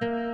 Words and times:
Welcome 0.00 0.22
to 0.22 0.27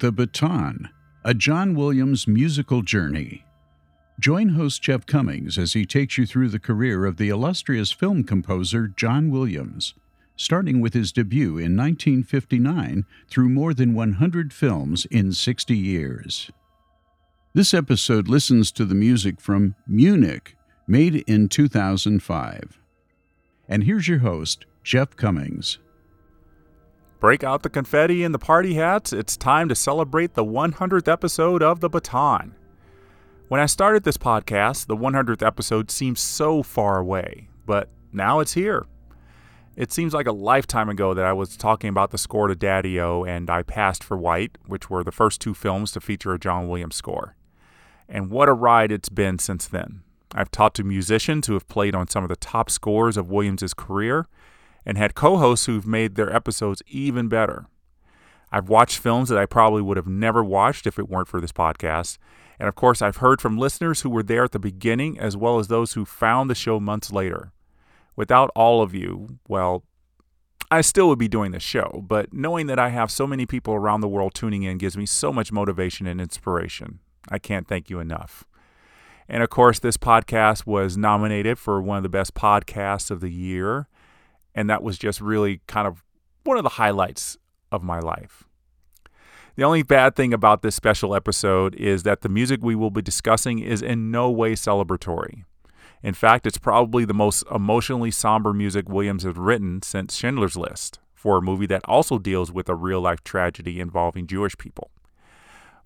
The 0.00 0.12
Baton, 0.12 0.90
a 1.24 1.34
John 1.34 1.74
Williams 1.74 2.28
musical 2.28 2.82
journey. 2.82 3.44
Join 4.20 4.50
host 4.50 4.80
Jeff 4.80 5.06
Commings 5.06 5.58
as 5.58 5.72
he 5.72 5.84
takes 5.84 6.16
you 6.16 6.24
through 6.24 6.50
the 6.50 6.60
career 6.60 7.04
of 7.04 7.16
the 7.16 7.30
illustrious 7.30 7.90
film 7.90 8.22
composer 8.22 8.86
John 8.86 9.28
Williams, 9.28 9.94
starting 10.36 10.80
with 10.80 10.94
his 10.94 11.10
debut 11.10 11.58
in 11.58 11.76
1959 11.76 13.06
through 13.28 13.48
more 13.48 13.74
than 13.74 13.92
100 13.92 14.52
films 14.52 15.04
in 15.06 15.32
60 15.32 15.76
years. 15.76 16.48
This 17.52 17.74
episode 17.74 18.28
listens 18.28 18.70
to 18.72 18.84
the 18.84 18.94
music 18.94 19.40
from 19.40 19.74
Munich, 19.88 20.54
made 20.86 21.24
in 21.26 21.48
2005. 21.48 22.78
And 23.68 23.82
here's 23.82 24.06
your 24.06 24.20
host, 24.20 24.64
Jeff 24.84 25.16
Commings. 25.16 25.78
Break 27.20 27.42
out 27.42 27.64
the 27.64 27.68
confetti 27.68 28.22
and 28.22 28.32
the 28.32 28.38
party 28.38 28.74
hats. 28.74 29.12
It's 29.12 29.36
time 29.36 29.68
to 29.68 29.74
celebrate 29.74 30.34
the 30.34 30.44
100th 30.44 31.10
episode 31.10 31.64
of 31.64 31.80
The 31.80 31.88
Baton. 31.88 32.54
When 33.48 33.60
I 33.60 33.66
started 33.66 34.04
this 34.04 34.16
podcast, 34.16 34.86
the 34.86 34.96
100th 34.96 35.44
episode 35.44 35.90
seemed 35.90 36.16
so 36.16 36.62
far 36.62 36.96
away, 36.98 37.48
but 37.66 37.88
now 38.12 38.38
it's 38.38 38.52
here. 38.52 38.86
It 39.74 39.90
seems 39.90 40.14
like 40.14 40.28
a 40.28 40.32
lifetime 40.32 40.88
ago 40.88 41.12
that 41.12 41.24
I 41.24 41.32
was 41.32 41.56
talking 41.56 41.90
about 41.90 42.12
the 42.12 42.18
score 42.18 42.46
to 42.46 42.54
Daddy 42.54 43.00
O 43.00 43.24
and 43.24 43.50
I 43.50 43.64
Passed 43.64 44.04
for 44.04 44.16
White, 44.16 44.56
which 44.66 44.88
were 44.88 45.02
the 45.02 45.10
first 45.10 45.40
two 45.40 45.54
films 45.54 45.90
to 45.92 46.00
feature 46.00 46.34
a 46.34 46.38
John 46.38 46.68
Williams 46.68 46.94
score. 46.94 47.34
And 48.08 48.30
what 48.30 48.48
a 48.48 48.52
ride 48.52 48.92
it's 48.92 49.08
been 49.08 49.40
since 49.40 49.66
then. 49.66 50.02
I've 50.36 50.52
talked 50.52 50.76
to 50.76 50.84
musicians 50.84 51.48
who 51.48 51.54
have 51.54 51.66
played 51.66 51.96
on 51.96 52.06
some 52.06 52.22
of 52.22 52.28
the 52.28 52.36
top 52.36 52.70
scores 52.70 53.16
of 53.16 53.28
Williams's 53.28 53.74
career 53.74 54.28
and 54.88 54.96
had 54.96 55.14
co 55.14 55.36
hosts 55.36 55.66
who've 55.66 55.86
made 55.86 56.14
their 56.14 56.34
episodes 56.34 56.82
even 56.88 57.28
better. 57.28 57.66
I've 58.50 58.70
watched 58.70 58.98
films 58.98 59.28
that 59.28 59.38
I 59.38 59.44
probably 59.44 59.82
would 59.82 59.98
have 59.98 60.08
never 60.08 60.42
watched 60.42 60.86
if 60.86 60.98
it 60.98 61.10
weren't 61.10 61.28
for 61.28 61.42
this 61.42 61.52
podcast. 61.52 62.16
And 62.58 62.68
of 62.68 62.74
course, 62.74 63.02
I've 63.02 63.18
heard 63.18 63.42
from 63.42 63.58
listeners 63.58 64.00
who 64.00 64.08
were 64.08 64.22
there 64.22 64.44
at 64.44 64.52
the 64.52 64.58
beginning 64.58 65.18
as 65.18 65.36
well 65.36 65.58
as 65.58 65.68
those 65.68 65.92
who 65.92 66.06
found 66.06 66.48
the 66.48 66.54
show 66.54 66.80
months 66.80 67.12
later. 67.12 67.52
Without 68.16 68.50
all 68.56 68.80
of 68.80 68.94
you, 68.94 69.38
well, 69.46 69.84
I 70.70 70.80
still 70.80 71.08
would 71.08 71.18
be 71.18 71.28
doing 71.28 71.52
this 71.52 71.62
show, 71.62 72.02
but 72.08 72.32
knowing 72.32 72.66
that 72.66 72.78
I 72.78 72.88
have 72.88 73.10
so 73.10 73.26
many 73.26 73.44
people 73.44 73.74
around 73.74 74.00
the 74.00 74.08
world 74.08 74.34
tuning 74.34 74.62
in 74.62 74.78
gives 74.78 74.96
me 74.96 75.04
so 75.04 75.32
much 75.32 75.52
motivation 75.52 76.06
and 76.06 76.20
inspiration. 76.20 77.00
I 77.28 77.38
can't 77.38 77.68
thank 77.68 77.90
you 77.90 78.00
enough. 78.00 78.44
And 79.28 79.42
of 79.42 79.50
course, 79.50 79.78
this 79.78 79.98
podcast 79.98 80.66
was 80.66 80.96
nominated 80.96 81.58
for 81.58 81.82
one 81.82 81.98
of 81.98 82.02
the 82.02 82.08
best 82.08 82.32
podcasts 82.32 83.10
of 83.10 83.20
the 83.20 83.30
year 83.30 83.86
and 84.58 84.68
that 84.68 84.82
was 84.82 84.98
just 84.98 85.20
really 85.20 85.60
kind 85.68 85.86
of 85.86 86.02
one 86.42 86.56
of 86.56 86.64
the 86.64 86.70
highlights 86.70 87.38
of 87.70 87.84
my 87.84 88.00
life. 88.00 88.42
The 89.54 89.62
only 89.62 89.84
bad 89.84 90.16
thing 90.16 90.34
about 90.34 90.62
this 90.62 90.74
special 90.74 91.14
episode 91.14 91.76
is 91.76 92.02
that 92.02 92.22
the 92.22 92.28
music 92.28 92.58
we 92.60 92.74
will 92.74 92.90
be 92.90 93.00
discussing 93.00 93.60
is 93.60 93.82
in 93.82 94.10
no 94.10 94.28
way 94.32 94.54
celebratory. 94.54 95.44
In 96.02 96.12
fact, 96.12 96.44
it's 96.44 96.58
probably 96.58 97.04
the 97.04 97.14
most 97.14 97.44
emotionally 97.54 98.10
somber 98.10 98.52
music 98.52 98.88
Williams 98.88 99.22
has 99.22 99.36
written 99.36 99.80
since 99.82 100.16
Schindler's 100.16 100.56
List, 100.56 100.98
for 101.14 101.38
a 101.38 101.42
movie 101.42 101.66
that 101.66 101.84
also 101.84 102.18
deals 102.18 102.50
with 102.50 102.68
a 102.68 102.74
real 102.74 103.00
life 103.00 103.22
tragedy 103.22 103.78
involving 103.78 104.26
Jewish 104.26 104.58
people. 104.58 104.90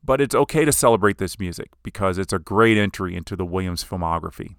But 0.03 0.23
it's 0.23 0.35
okay 0.35 0.65
to 0.65 0.73
celebrate 0.73 1.19
this 1.19 1.39
music 1.39 1.69
because 1.83 2.17
it's 2.17 2.33
a 2.33 2.39
great 2.39 2.79
entry 2.79 3.15
into 3.17 3.37
the 3.37 3.45
Williams 3.45 3.85
filmography. 3.85 4.57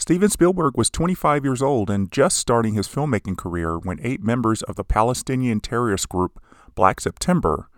Steven 0.00 0.30
Spielberg 0.30 0.78
was 0.78 0.90
25 0.90 1.44
years 1.44 1.60
old 1.60 1.90
and 1.90 2.12
just 2.12 2.38
starting 2.38 2.74
his 2.74 2.86
filmmaking 2.86 3.36
career 3.36 3.76
when 3.76 3.98
eight 4.00 4.22
members 4.22 4.62
of 4.62 4.76
the 4.76 4.84
Palestinian 4.84 5.58
terrorist 5.58 6.08
group 6.08 6.40
Black 6.76 7.00
September 7.00 7.68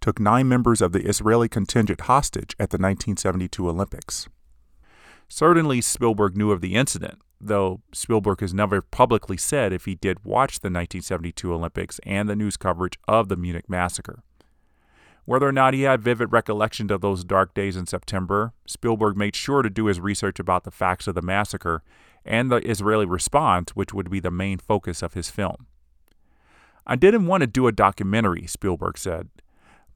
took 0.00 0.18
nine 0.18 0.48
members 0.48 0.80
of 0.82 0.90
the 0.90 1.06
Israeli 1.06 1.48
contingent 1.48 2.00
hostage 2.02 2.56
at 2.58 2.70
the 2.70 2.78
1972 2.78 3.68
Olympics. 3.68 4.28
Certainly, 5.28 5.80
Spielberg 5.82 6.36
knew 6.36 6.50
of 6.50 6.62
the 6.62 6.74
incident, 6.74 7.20
though 7.40 7.80
Spielberg 7.92 8.40
has 8.40 8.52
never 8.52 8.82
publicly 8.82 9.36
said 9.36 9.72
if 9.72 9.84
he 9.84 9.94
did 9.94 10.24
watch 10.24 10.58
the 10.58 10.66
1972 10.66 11.54
Olympics 11.54 12.00
and 12.02 12.28
the 12.28 12.34
news 12.34 12.56
coverage 12.56 12.98
of 13.06 13.28
the 13.28 13.36
Munich 13.36 13.70
massacre. 13.70 14.24
Whether 15.28 15.46
or 15.46 15.52
not 15.52 15.74
he 15.74 15.82
had 15.82 16.00
vivid 16.00 16.32
recollections 16.32 16.90
of 16.90 17.02
those 17.02 17.22
dark 17.22 17.52
days 17.52 17.76
in 17.76 17.84
September, 17.84 18.54
Spielberg 18.66 19.14
made 19.14 19.36
sure 19.36 19.60
to 19.60 19.68
do 19.68 19.84
his 19.84 20.00
research 20.00 20.38
about 20.38 20.64
the 20.64 20.70
facts 20.70 21.06
of 21.06 21.14
the 21.14 21.20
massacre 21.20 21.82
and 22.24 22.50
the 22.50 22.66
Israeli 22.66 23.04
response, 23.04 23.76
which 23.76 23.92
would 23.92 24.08
be 24.08 24.20
the 24.20 24.30
main 24.30 24.56
focus 24.56 25.02
of 25.02 25.12
his 25.12 25.28
film. 25.28 25.66
I 26.86 26.96
didn't 26.96 27.26
want 27.26 27.42
to 27.42 27.46
do 27.46 27.66
a 27.66 27.72
documentary, 27.72 28.46
Spielberg 28.46 28.96
said, 28.96 29.28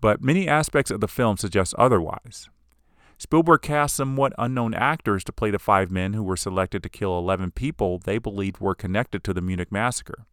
but 0.02 0.20
many 0.20 0.46
aspects 0.48 0.90
of 0.90 1.00
the 1.00 1.08
film 1.08 1.38
suggest 1.38 1.72
otherwise. 1.78 2.50
Spielberg 3.16 3.62
cast 3.62 3.96
somewhat 3.96 4.34
unknown 4.36 4.74
actors 4.74 5.24
to 5.24 5.32
play 5.32 5.50
the 5.50 5.58
five 5.58 5.90
men 5.90 6.12
who 6.12 6.22
were 6.22 6.36
selected 6.36 6.82
to 6.82 6.90
kill 6.90 7.16
11 7.16 7.52
people 7.52 7.98
they 7.98 8.18
believed 8.18 8.60
were 8.60 8.74
connected 8.74 9.24
to 9.24 9.32
the 9.32 9.40
Munich 9.40 9.72
massacre. 9.72 10.26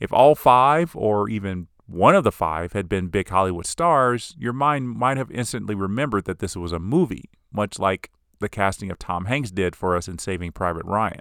If 0.00 0.14
all 0.14 0.34
five, 0.34 0.96
or 0.96 1.28
even 1.28 1.68
one 1.86 2.14
of 2.14 2.24
the 2.24 2.32
five 2.32 2.72
had 2.72 2.88
been 2.88 3.08
big 3.08 3.28
Hollywood 3.28 3.66
stars, 3.66 4.34
your 4.38 4.52
mind 4.52 4.88
might 4.90 5.16
have 5.16 5.30
instantly 5.30 5.74
remembered 5.74 6.24
that 6.24 6.38
this 6.38 6.56
was 6.56 6.72
a 6.72 6.78
movie, 6.78 7.30
much 7.52 7.78
like 7.78 8.10
the 8.40 8.48
casting 8.48 8.90
of 8.90 8.98
Tom 8.98 9.26
Hanks 9.26 9.50
did 9.50 9.76
for 9.76 9.96
us 9.96 10.08
in 10.08 10.18
Saving 10.18 10.52
Private 10.52 10.84
Ryan. 10.84 11.20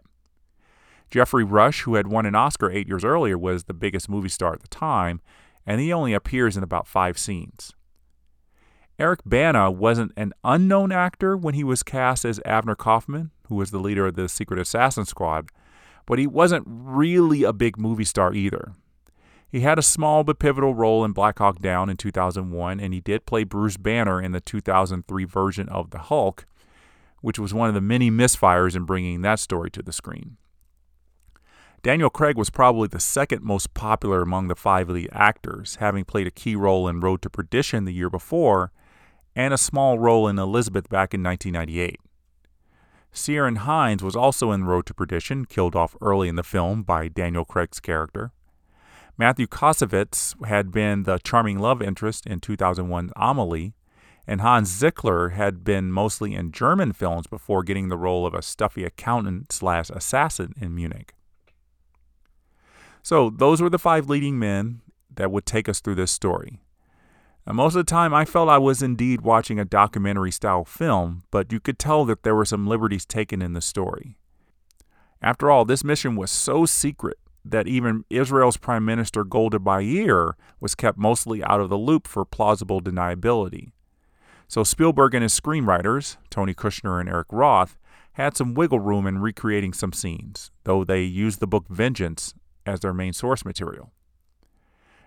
Geoffrey 1.11 1.43
Rush, 1.43 1.81
who 1.81 1.95
had 1.95 2.07
won 2.07 2.25
an 2.25 2.33
Oscar 2.33 2.71
eight 2.71 2.87
years 2.87 3.03
earlier, 3.03 3.37
was 3.37 3.65
the 3.65 3.73
biggest 3.73 4.09
movie 4.09 4.29
star 4.29 4.53
at 4.53 4.61
the 4.61 4.67
time, 4.67 5.21
and 5.65 5.79
he 5.79 5.93
only 5.93 6.13
appears 6.13 6.57
in 6.57 6.63
about 6.63 6.87
five 6.87 7.17
scenes. 7.17 7.73
Eric 8.97 9.19
Bana 9.25 9.69
wasn't 9.69 10.11
an 10.15 10.33
unknown 10.43 10.91
actor 10.91 11.35
when 11.35 11.55
he 11.55 11.63
was 11.63 11.83
cast 11.83 12.25
as 12.25 12.39
Avner 12.39 12.77
Kaufman, 12.77 13.31
who 13.47 13.55
was 13.55 13.71
the 13.71 13.79
leader 13.79 14.07
of 14.07 14.15
the 14.15 14.29
Secret 14.29 14.59
Assassin 14.59 15.05
Squad, 15.05 15.49
but 16.05 16.19
he 16.19 16.27
wasn't 16.27 16.65
really 16.67 17.43
a 17.43 17.53
big 17.53 17.77
movie 17.77 18.05
star 18.05 18.33
either. 18.33 18.73
He 19.53 19.59
had 19.59 19.77
a 19.77 19.83
small 19.83 20.23
but 20.23 20.39
pivotal 20.39 20.73
role 20.73 21.05
in 21.05 21.11
Black 21.11 21.37
Hawk 21.37 21.59
Down 21.59 21.87
in 21.87 21.95
2001, 21.95 22.79
and 22.79 22.91
he 22.91 22.99
did 22.99 23.27
play 23.27 23.43
Bruce 23.43 23.77
Banner 23.77 24.19
in 24.19 24.31
the 24.31 24.41
2003 24.41 25.25
version 25.25 25.69
of 25.69 25.91
The 25.91 25.99
Hulk, 25.99 26.47
which 27.21 27.37
was 27.37 27.53
one 27.53 27.67
of 27.67 27.75
the 27.75 27.79
many 27.79 28.09
misfires 28.09 28.75
in 28.75 28.85
bringing 28.85 29.21
that 29.21 29.37
story 29.37 29.69
to 29.69 29.83
the 29.83 29.93
screen. 29.93 30.37
Daniel 31.83 32.09
Craig 32.09 32.35
was 32.35 32.49
probably 32.49 32.87
the 32.87 32.99
second 32.99 33.43
most 33.43 33.75
popular 33.75 34.23
among 34.23 34.47
the 34.47 34.55
five 34.55 34.89
lead 34.89 35.09
actors, 35.11 35.75
having 35.75 36.03
played 36.03 36.25
a 36.25 36.31
key 36.31 36.55
role 36.55 36.87
in 36.87 36.99
Road 36.99 37.21
to 37.21 37.29
Perdition 37.29 37.85
the 37.85 37.93
year 37.93 38.09
before 38.09 38.71
and 39.35 39.53
a 39.53 39.57
small 39.59 39.99
role 39.99 40.27
in 40.27 40.39
Elizabeth 40.39 40.89
back 40.89 41.13
in 41.13 41.21
1998. 41.21 41.99
Ciarán 43.13 43.57
Hinds 43.57 44.01
was 44.01 44.15
also 44.15 44.51
in 44.51 44.65
Road 44.65 44.87
to 44.87 44.95
Perdition, 44.95 45.45
killed 45.45 45.75
off 45.75 45.95
early 46.01 46.27
in 46.27 46.37
the 46.37 46.41
film 46.41 46.81
by 46.81 47.07
Daniel 47.07 47.45
Craig's 47.45 47.79
character. 47.79 48.31
Matthew 49.17 49.45
Kassovitz 49.45 50.35
had 50.45 50.71
been 50.71 51.03
the 51.03 51.19
charming 51.19 51.59
love 51.59 51.81
interest 51.81 52.25
in 52.25 52.39
2001 52.39 53.11
Amelie, 53.15 53.73
and 54.25 54.41
Hanns 54.41 54.71
Zischler 54.71 55.33
had 55.33 55.63
been 55.63 55.91
mostly 55.91 56.33
in 56.33 56.51
German 56.51 56.93
films 56.93 57.27
before 57.27 57.63
getting 57.63 57.89
the 57.89 57.97
role 57.97 58.25
of 58.25 58.33
a 58.33 58.41
stuffy 58.41 58.83
accountant 58.83 59.51
slash 59.51 59.89
assassin 59.91 60.53
in 60.59 60.73
Munich. 60.73 61.13
So 63.03 63.29
those 63.29 63.61
were 63.61 63.69
the 63.69 63.77
five 63.77 64.09
leading 64.09 64.39
men 64.39 64.81
that 65.13 65.29
would 65.29 65.45
take 65.45 65.69
us 65.69 65.79
through 65.79 65.95
this 65.95 66.11
story. 66.11 66.61
And 67.45 67.57
most 67.57 67.75
of 67.75 67.85
the 67.85 67.91
time, 67.91 68.13
I 68.13 68.25
felt 68.25 68.49
I 68.49 68.57
was 68.57 68.81
indeed 68.81 69.21
watching 69.21 69.59
a 69.59 69.65
documentary 69.65 70.31
style 70.31 70.63
film, 70.63 71.23
but 71.29 71.51
you 71.51 71.59
could 71.59 71.77
tell 71.77 72.05
that 72.05 72.23
there 72.23 72.33
were 72.33 72.45
some 72.45 72.65
liberties 72.65 73.05
taken 73.05 73.41
in 73.41 73.53
the 73.53 73.61
story. 73.61 74.17
After 75.21 75.51
all, 75.51 75.65
this 75.65 75.83
mission 75.83 76.15
was 76.15 76.31
so 76.31 76.65
secret 76.65 77.17
that 77.45 77.67
even 77.67 78.05
Israel's 78.09 78.57
Prime 78.57 78.85
Minister 78.85 79.23
Golda 79.23 79.59
Meir 79.59 80.35
was 80.59 80.75
kept 80.75 80.97
mostly 80.97 81.43
out 81.43 81.59
of 81.59 81.69
the 81.69 81.77
loop 81.77 82.07
for 82.07 82.25
plausible 82.25 82.81
deniability. 82.81 83.71
So 84.47 84.63
Spielberg 84.63 85.13
and 85.13 85.23
his 85.23 85.37
screenwriters, 85.39 86.17
Tony 86.29 86.53
Kushner 86.53 86.99
and 86.99 87.09
Eric 87.09 87.27
Roth, 87.31 87.77
had 88.13 88.37
some 88.37 88.53
wiggle 88.53 88.79
room 88.79 89.07
in 89.07 89.19
recreating 89.19 89.73
some 89.73 89.91
scenes, 89.91 90.51
though 90.63 90.83
they 90.83 91.01
used 91.01 91.39
the 91.39 91.47
book 91.47 91.65
Vengeance 91.69 92.33
as 92.65 92.79
their 92.79 92.93
main 92.93 93.13
source 93.13 93.43
material. 93.43 93.91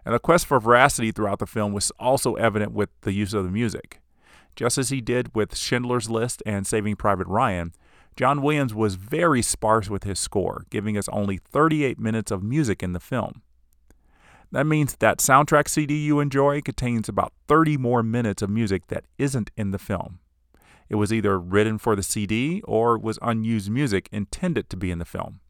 And 0.04 0.14
the 0.14 0.18
quest 0.18 0.46
for 0.46 0.60
veracity 0.60 1.10
throughout 1.10 1.38
the 1.38 1.46
film 1.46 1.72
was 1.72 1.90
also 1.98 2.34
evident 2.34 2.72
with 2.72 2.90
the 3.02 3.12
use 3.12 3.34
of 3.34 3.44
the 3.44 3.50
music. 3.50 4.00
Just 4.54 4.78
as 4.78 4.88
he 4.88 5.00
did 5.00 5.34
with 5.34 5.56
Schindler's 5.56 6.08
List 6.08 6.42
and 6.46 6.66
Saving 6.66 6.96
Private 6.96 7.26
Ryan, 7.26 7.72
John 8.16 8.40
Williams 8.40 8.74
was 8.74 8.94
very 8.94 9.42
sparse 9.42 9.90
with 9.90 10.04
his 10.04 10.18
score, 10.18 10.64
giving 10.70 10.96
us 10.96 11.08
only 11.10 11.36
38 11.36 11.98
minutes 11.98 12.30
of 12.30 12.42
music 12.42 12.82
in 12.82 12.94
the 12.94 13.00
film. 13.00 13.42
That 14.52 14.66
means 14.66 14.96
that 14.96 15.18
soundtrack 15.18 15.68
CD 15.68 15.96
you 15.96 16.20
enjoy 16.20 16.62
contains 16.62 17.08
about 17.08 17.34
30 17.46 17.76
more 17.76 18.02
minutes 18.02 18.40
of 18.40 18.48
music 18.48 18.86
that 18.86 19.04
isn't 19.18 19.50
in 19.56 19.70
the 19.70 19.78
film. 19.78 20.20
It 20.88 20.94
was 20.94 21.12
either 21.12 21.38
written 21.38 21.78
for 21.78 21.94
the 21.94 22.02
CD 22.02 22.62
or 22.62 22.96
was 22.96 23.18
unused 23.20 23.70
music 23.70 24.08
intended 24.12 24.70
to 24.70 24.76
be 24.76 24.90
in 24.90 24.98
the 24.98 25.04
film. 25.04 25.40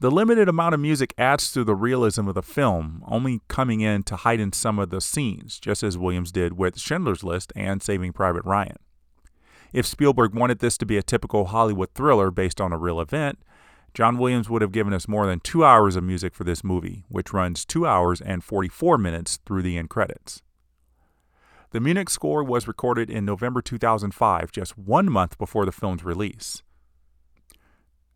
The 0.00 0.12
limited 0.12 0.48
amount 0.48 0.74
of 0.74 0.80
music 0.80 1.12
adds 1.18 1.50
to 1.52 1.64
the 1.64 1.74
realism 1.74 2.28
of 2.28 2.36
the 2.36 2.42
film, 2.42 3.02
only 3.08 3.40
coming 3.48 3.80
in 3.80 4.04
to 4.04 4.16
heighten 4.16 4.52
some 4.52 4.78
of 4.78 4.90
the 4.90 5.00
scenes, 5.00 5.58
just 5.58 5.82
as 5.82 5.98
Williams 5.98 6.30
did 6.30 6.52
with 6.52 6.78
Schindler's 6.78 7.24
List 7.24 7.52
and 7.56 7.82
Saving 7.82 8.12
Private 8.12 8.44
Ryan. 8.44 8.76
If 9.72 9.86
Spielberg 9.86 10.34
wanted 10.34 10.60
this 10.60 10.78
to 10.78 10.86
be 10.86 10.96
a 10.96 11.02
typical 11.02 11.46
Hollywood 11.46 11.92
thriller 11.94 12.30
based 12.30 12.60
on 12.60 12.72
a 12.72 12.78
real 12.78 13.00
event, 13.00 13.38
John 13.94 14.18
Williams 14.18 14.48
would 14.48 14.62
have 14.62 14.72
given 14.72 14.92
us 14.92 15.08
more 15.08 15.26
than 15.26 15.40
two 15.40 15.64
hours 15.64 15.96
of 15.96 16.04
music 16.04 16.34
for 16.34 16.44
this 16.44 16.62
movie, 16.62 17.04
which 17.08 17.32
runs 17.32 17.64
two 17.64 17.86
hours 17.86 18.20
and 18.20 18.44
44 18.44 18.96
minutes 18.98 19.38
through 19.44 19.62
the 19.62 19.76
end 19.76 19.90
credits. 19.90 20.42
The 21.70 21.80
Munich 21.80 22.08
score 22.08 22.42
was 22.42 22.66
recorded 22.66 23.10
in 23.10 23.26
November 23.26 23.60
2005, 23.60 24.52
just 24.52 24.78
one 24.78 25.10
month 25.10 25.36
before 25.36 25.66
the 25.66 25.72
film's 25.72 26.04
release. 26.04 26.62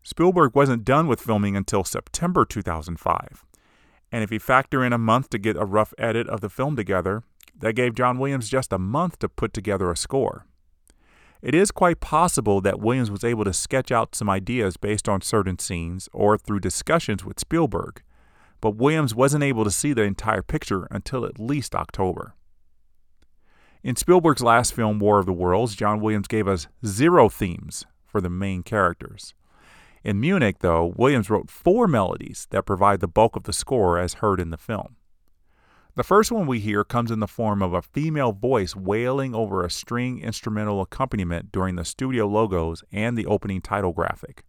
Spielberg 0.01 0.55
wasn't 0.55 0.83
done 0.83 1.07
with 1.07 1.21
filming 1.21 1.55
until 1.55 1.83
September 1.83 2.45
2005. 2.45 3.45
And 4.11 4.23
if 4.23 4.31
you 4.31 4.39
factor 4.39 4.83
in 4.83 4.91
a 4.91 4.97
month 4.97 5.29
to 5.29 5.37
get 5.37 5.55
a 5.55 5.65
rough 5.65 5.93
edit 5.97 6.27
of 6.27 6.41
the 6.41 6.49
film 6.49 6.75
together, 6.75 7.23
that 7.57 7.73
gave 7.73 7.93
John 7.93 8.17
Williams 8.17 8.49
just 8.49 8.73
a 8.73 8.79
month 8.79 9.19
to 9.19 9.29
put 9.29 9.53
together 9.53 9.91
a 9.91 9.97
score. 9.97 10.45
It 11.43 11.53
is 11.53 11.71
quite 11.71 11.99
possible 11.99 12.61
that 12.61 12.79
Williams 12.79 13.11
was 13.11 13.25
able 13.25 13.43
to 13.43 13.51
sketch 13.51 13.91
out 13.91 14.15
some 14.15 14.29
ideas 14.29 14.77
based 14.77 15.09
on 15.09 15.19
certain 15.19 15.59
scenes 15.59 16.07
or 16.13 16.37
through 16.37 16.61
discussions 16.61 17.25
with 17.25 17.37
Spielberg, 17.37 18.01
but 18.61 18.77
Williams 18.77 19.13
wasn't 19.13 19.43
able 19.43 19.65
to 19.65 19.69
see 19.69 19.91
the 19.91 20.03
entire 20.03 20.41
picture 20.41 20.87
until 20.89 21.25
at 21.25 21.41
least 21.41 21.75
October. 21.75 22.33
In 23.83 23.97
Spielberg's 23.97 24.41
last 24.41 24.73
film, 24.73 24.99
War 24.99 25.19
of 25.19 25.25
the 25.25 25.33
Worlds, 25.33 25.75
John 25.75 25.99
Williams 25.99 26.29
gave 26.29 26.47
us 26.47 26.69
zero 26.85 27.27
themes 27.27 27.85
for 28.05 28.21
the 28.21 28.29
main 28.29 28.63
characters. 28.63 29.33
In 30.01 30.21
Munich, 30.21 30.59
though, 30.59 30.93
Williams 30.95 31.29
wrote 31.29 31.49
four 31.49 31.89
melodies 31.89 32.47
that 32.51 32.65
provide 32.65 33.01
the 33.01 33.07
bulk 33.09 33.35
of 33.35 33.43
the 33.43 33.51
score 33.51 33.99
as 33.99 34.15
heard 34.15 34.39
in 34.39 34.49
the 34.49 34.57
film. 34.57 34.95
The 35.95 36.03
first 36.03 36.31
one 36.31 36.47
we 36.47 36.59
hear 36.59 36.83
comes 36.83 37.11
in 37.11 37.19
the 37.19 37.27
form 37.27 37.61
of 37.61 37.73
a 37.73 37.83
female 37.83 38.31
voice 38.31 38.75
wailing 38.75 39.35
over 39.35 39.63
a 39.63 39.69
string 39.69 40.19
instrumental 40.19 40.81
accompaniment 40.81 41.51
during 41.51 41.75
the 41.75 41.85
studio 41.85 42.25
logos 42.25 42.83
and 42.91 43.15
the 43.15 43.27
opening 43.27 43.61
title 43.61 43.93
graphic. 43.93 44.43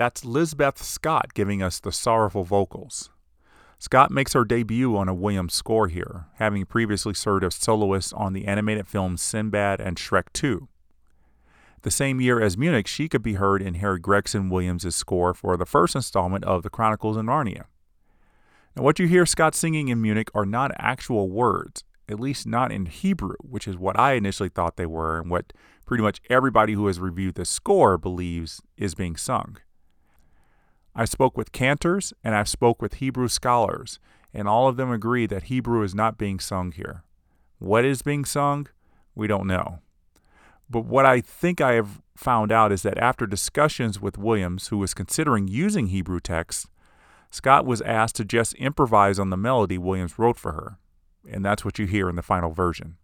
That's 0.00 0.24
Lisbeth 0.24 0.82
Scott 0.82 1.34
giving 1.34 1.62
us 1.62 1.78
the 1.78 1.92
sorrowful 1.92 2.42
vocals. 2.42 3.10
Scott 3.78 4.10
makes 4.10 4.32
her 4.32 4.46
debut 4.46 4.96
on 4.96 5.10
a 5.10 5.14
Williams 5.14 5.52
score 5.52 5.88
here, 5.88 6.24
having 6.36 6.64
previously 6.64 7.12
served 7.12 7.44
as 7.44 7.56
soloist 7.56 8.14
on 8.14 8.32
the 8.32 8.46
animated 8.46 8.88
films 8.88 9.20
Sinbad 9.20 9.78
and 9.78 9.98
Shrek 9.98 10.32
2. 10.32 10.70
The 11.82 11.90
same 11.90 12.18
year 12.18 12.40
as 12.40 12.56
Munich, 12.56 12.86
she 12.86 13.10
could 13.10 13.22
be 13.22 13.34
heard 13.34 13.60
in 13.60 13.74
Harry 13.74 13.98
Gregson 13.98 14.48
Williams' 14.48 14.96
score 14.96 15.34
for 15.34 15.58
the 15.58 15.66
first 15.66 15.94
installment 15.94 16.44
of 16.46 16.62
The 16.62 16.70
Chronicles 16.70 17.18
of 17.18 17.26
Narnia. 17.26 17.64
Now, 18.74 18.84
what 18.84 18.98
you 18.98 19.06
hear 19.06 19.26
Scott 19.26 19.54
singing 19.54 19.88
in 19.88 20.00
Munich 20.00 20.30
are 20.34 20.46
not 20.46 20.72
actual 20.78 21.28
words, 21.28 21.84
at 22.08 22.18
least 22.18 22.46
not 22.46 22.72
in 22.72 22.86
Hebrew, 22.86 23.36
which 23.42 23.68
is 23.68 23.76
what 23.76 24.00
I 24.00 24.14
initially 24.14 24.48
thought 24.48 24.78
they 24.78 24.86
were 24.86 25.20
and 25.20 25.30
what 25.30 25.52
pretty 25.84 26.02
much 26.02 26.22
everybody 26.30 26.72
who 26.72 26.86
has 26.86 26.98
reviewed 26.98 27.34
the 27.34 27.44
score 27.44 27.98
believes 27.98 28.62
is 28.78 28.94
being 28.94 29.14
sung. 29.14 29.58
I 30.94 31.04
spoke 31.04 31.36
with 31.36 31.52
cantors 31.52 32.12
and 32.24 32.34
I've 32.34 32.48
spoke 32.48 32.82
with 32.82 32.94
Hebrew 32.94 33.28
scholars, 33.28 33.98
and 34.34 34.48
all 34.48 34.68
of 34.68 34.76
them 34.76 34.90
agree 34.90 35.26
that 35.26 35.44
Hebrew 35.44 35.82
is 35.82 35.94
not 35.94 36.18
being 36.18 36.38
sung 36.38 36.72
here. 36.72 37.04
What 37.58 37.84
is 37.84 38.02
being 38.02 38.24
sung? 38.24 38.68
We 39.14 39.26
don't 39.26 39.46
know. 39.46 39.80
But 40.68 40.84
what 40.84 41.04
I 41.04 41.20
think 41.20 41.60
I 41.60 41.74
have 41.74 42.00
found 42.16 42.52
out 42.52 42.70
is 42.70 42.82
that 42.82 42.98
after 42.98 43.26
discussions 43.26 44.00
with 44.00 44.18
Williams, 44.18 44.68
who 44.68 44.78
was 44.78 44.94
considering 44.94 45.48
using 45.48 45.88
Hebrew 45.88 46.20
text, 46.20 46.68
Scott 47.30 47.66
was 47.66 47.82
asked 47.82 48.16
to 48.16 48.24
just 48.24 48.54
improvise 48.54 49.18
on 49.18 49.30
the 49.30 49.36
melody 49.36 49.78
Williams 49.78 50.18
wrote 50.18 50.36
for 50.36 50.52
her. 50.52 50.78
And 51.28 51.44
that's 51.44 51.64
what 51.64 51.78
you 51.78 51.86
hear 51.86 52.08
in 52.08 52.16
the 52.16 52.22
final 52.22 52.52
version. 52.52 52.96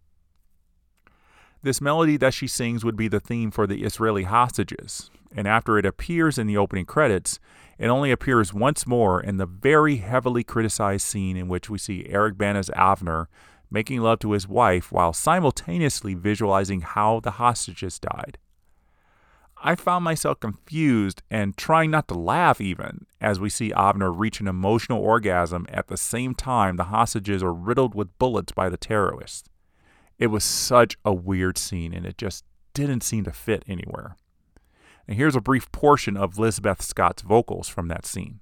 This 1.63 1.81
melody 1.81 2.17
that 2.17 2.33
she 2.33 2.47
sings 2.47 2.85
would 2.85 2.95
be 2.95 3.07
the 3.07 3.19
theme 3.19 3.51
for 3.51 3.65
the 3.65 3.83
Israeli 3.83 4.23
hostages, 4.23 5.09
and 5.35 5.47
after 5.47 5.77
it 5.77 5.85
appears 5.85 6.37
in 6.37 6.47
the 6.47 6.57
opening 6.57 6.85
credits, 6.85 7.39
it 7.79 7.87
only 7.87 8.11
appears 8.11 8.53
once 8.53 8.85
more 8.85 9.21
in 9.21 9.37
the 9.37 9.45
very 9.45 9.97
heavily 9.97 10.43
criticized 10.43 11.05
scene 11.05 11.35
in 11.35 11.47
which 11.47 11.69
we 11.69 11.77
see 11.77 12.05
Eric 12.09 12.37
Bana's 12.37 12.69
Avner 12.75 13.25
making 13.69 14.01
love 14.01 14.19
to 14.19 14.31
his 14.31 14.47
wife 14.47 14.91
while 14.91 15.13
simultaneously 15.13 16.13
visualizing 16.13 16.81
how 16.81 17.19
the 17.19 17.31
hostages 17.31 17.99
died. 17.99 18.37
I 19.63 19.75
found 19.75 20.03
myself 20.03 20.39
confused 20.39 21.23
and 21.31 21.57
trying 21.57 21.89
not 21.89 22.07
to 22.09 22.13
laugh 22.13 22.61
even 22.61 23.07
as 23.19 23.39
we 23.39 23.49
see 23.49 23.71
Avner 23.71 24.13
reach 24.15 24.39
an 24.39 24.47
emotional 24.47 25.01
orgasm 25.01 25.65
at 25.69 25.87
the 25.87 25.97
same 25.97 26.35
time 26.35 26.75
the 26.75 26.85
hostages 26.85 27.41
are 27.41 27.53
riddled 27.53 27.95
with 27.95 28.17
bullets 28.19 28.51
by 28.51 28.69
the 28.69 28.77
terrorists. 28.77 29.49
It 30.19 30.27
was 30.27 30.43
such 30.43 30.97
a 31.05 31.13
weird 31.13 31.57
scene 31.57 31.93
and 31.93 32.05
it 32.05 32.17
just 32.17 32.43
didn't 32.73 33.01
seem 33.01 33.23
to 33.25 33.31
fit 33.31 33.63
anywhere. 33.67 34.15
And 35.07 35.17
here's 35.17 35.35
a 35.35 35.41
brief 35.41 35.71
portion 35.71 36.17
of 36.17 36.37
Lisbeth 36.37 36.81
Scott's 36.81 37.21
vocals 37.21 37.67
from 37.67 37.87
that 37.87 38.05
scene. 38.05 38.41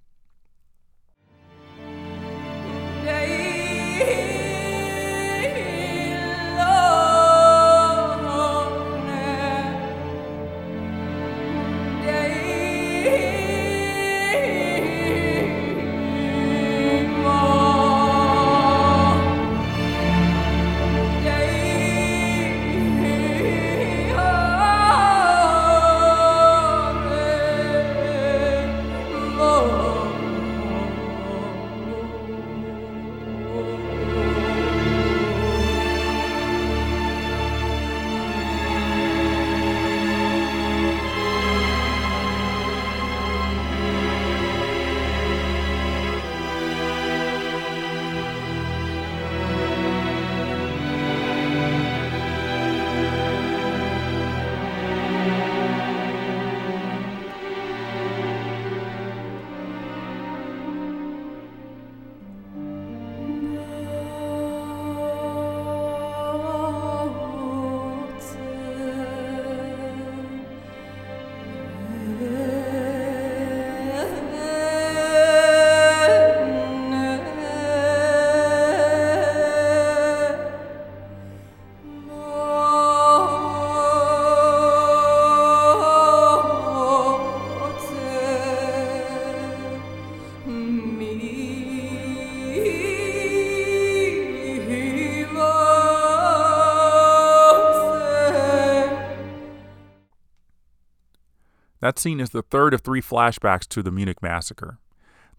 That 101.86 102.00
scene 102.00 102.20
is 102.20 102.32
the 102.32 102.42
third 102.42 102.74
of 102.74 102.82
three 102.82 103.00
flashbacks 103.00 103.68
to 103.68 103.84
the 103.84 103.92
Munich 103.92 104.20
massacre. 104.20 104.80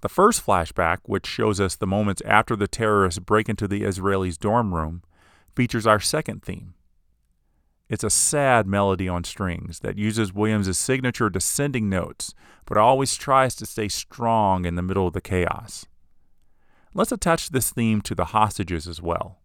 The 0.00 0.08
first 0.08 0.46
flashback, 0.46 0.98
which 1.02 1.26
shows 1.26 1.60
us 1.60 1.74
the 1.74 1.88
moments 1.88 2.22
after 2.24 2.54
the 2.54 2.68
terrorists 2.68 3.18
break 3.18 3.48
into 3.48 3.66
the 3.66 3.82
Israelis' 3.82 4.38
dorm 4.38 4.72
room, 4.72 5.02
features 5.56 5.88
our 5.88 5.98
second 5.98 6.44
theme. 6.44 6.74
It's 7.88 8.04
a 8.04 8.10
sad 8.10 8.68
melody 8.68 9.08
on 9.08 9.24
strings 9.24 9.80
that 9.80 9.98
uses 9.98 10.32
Williams' 10.32 10.78
signature 10.78 11.28
descending 11.28 11.90
notes, 11.90 12.32
but 12.64 12.78
always 12.78 13.16
tries 13.16 13.56
to 13.56 13.66
stay 13.66 13.88
strong 13.88 14.66
in 14.66 14.76
the 14.76 14.82
middle 14.82 15.08
of 15.08 15.14
the 15.14 15.20
chaos. 15.20 15.86
Let's 16.94 17.10
attach 17.10 17.48
this 17.48 17.70
theme 17.70 18.00
to 18.02 18.14
the 18.14 18.26
hostages 18.26 18.86
as 18.86 19.02
well. 19.02 19.40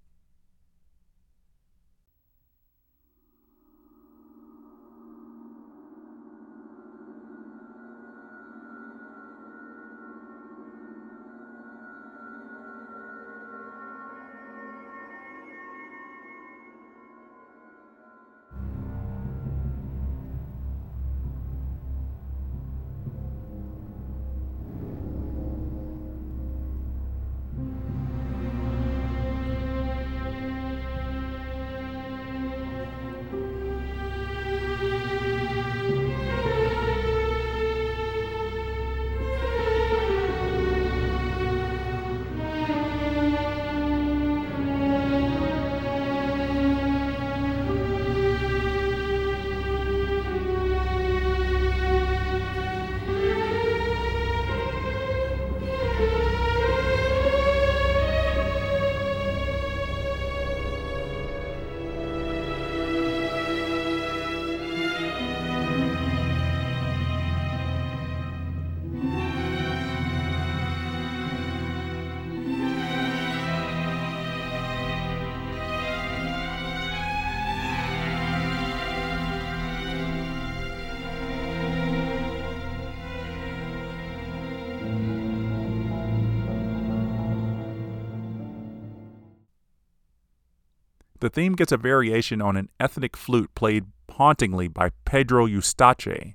The 91.22 91.30
theme 91.30 91.54
gets 91.54 91.72
a 91.72 91.78
variation 91.78 92.42
on 92.42 92.58
an 92.58 92.70
ethnic 92.80 93.16
flute 93.16 93.54
played 93.54 93.86
hauntingly 94.10 94.68
by 94.68 94.90
Pedro 95.06 95.46
Eustache 95.46 96.34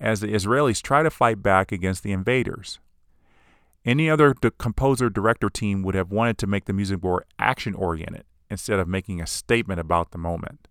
as 0.00 0.20
the 0.20 0.28
Israelis 0.28 0.80
try 0.80 1.02
to 1.02 1.10
fight 1.10 1.42
back 1.42 1.72
against 1.72 2.04
the 2.04 2.12
invaders. 2.12 2.78
Any 3.84 4.08
other 4.08 4.32
composer 4.32 5.10
director 5.10 5.50
team 5.50 5.82
would 5.82 5.96
have 5.96 6.12
wanted 6.12 6.38
to 6.38 6.46
make 6.46 6.66
the 6.66 6.72
music 6.72 7.02
more 7.02 7.24
action 7.40 7.74
oriented 7.74 8.24
instead 8.48 8.78
of 8.78 8.86
making 8.86 9.20
a 9.20 9.26
statement 9.26 9.80
about 9.80 10.12
the 10.12 10.18
moment. 10.18 10.68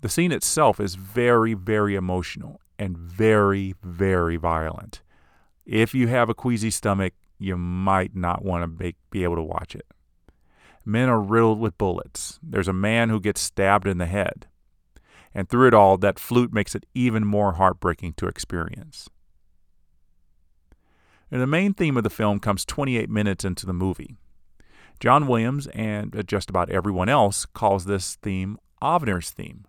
The 0.00 0.08
scene 0.08 0.32
itself 0.32 0.78
is 0.78 0.94
very, 0.94 1.54
very 1.54 1.94
emotional 1.94 2.60
and 2.78 2.96
very, 2.96 3.74
very 3.82 4.36
violent. 4.36 5.02
If 5.64 5.94
you 5.94 6.08
have 6.08 6.28
a 6.28 6.34
queasy 6.34 6.70
stomach, 6.70 7.14
you 7.38 7.56
might 7.56 8.14
not 8.14 8.44
want 8.44 8.78
to 8.78 8.92
be 9.10 9.24
able 9.24 9.36
to 9.36 9.42
watch 9.42 9.74
it. 9.74 9.86
Men 10.84 11.08
are 11.08 11.20
riddled 11.20 11.58
with 11.58 11.78
bullets. 11.78 12.38
There's 12.42 12.68
a 12.68 12.72
man 12.72 13.08
who 13.08 13.20
gets 13.20 13.40
stabbed 13.40 13.86
in 13.86 13.98
the 13.98 14.06
head. 14.06 14.46
And 15.34 15.48
through 15.48 15.68
it 15.68 15.74
all, 15.74 15.98
that 15.98 16.18
flute 16.18 16.52
makes 16.52 16.74
it 16.74 16.86
even 16.94 17.26
more 17.26 17.54
heartbreaking 17.54 18.14
to 18.14 18.28
experience. 18.28 19.08
And 21.30 21.42
the 21.42 21.46
main 21.46 21.74
theme 21.74 21.96
of 21.96 22.04
the 22.04 22.10
film 22.10 22.38
comes 22.38 22.64
28 22.64 23.10
minutes 23.10 23.44
into 23.44 23.66
the 23.66 23.72
movie. 23.72 24.16
John 25.00 25.26
Williams 25.26 25.66
and 25.68 26.24
just 26.26 26.48
about 26.48 26.70
everyone 26.70 27.08
else 27.08 27.44
calls 27.44 27.84
this 27.84 28.16
theme 28.22 28.56
Avner's 28.80 29.30
theme 29.30 29.66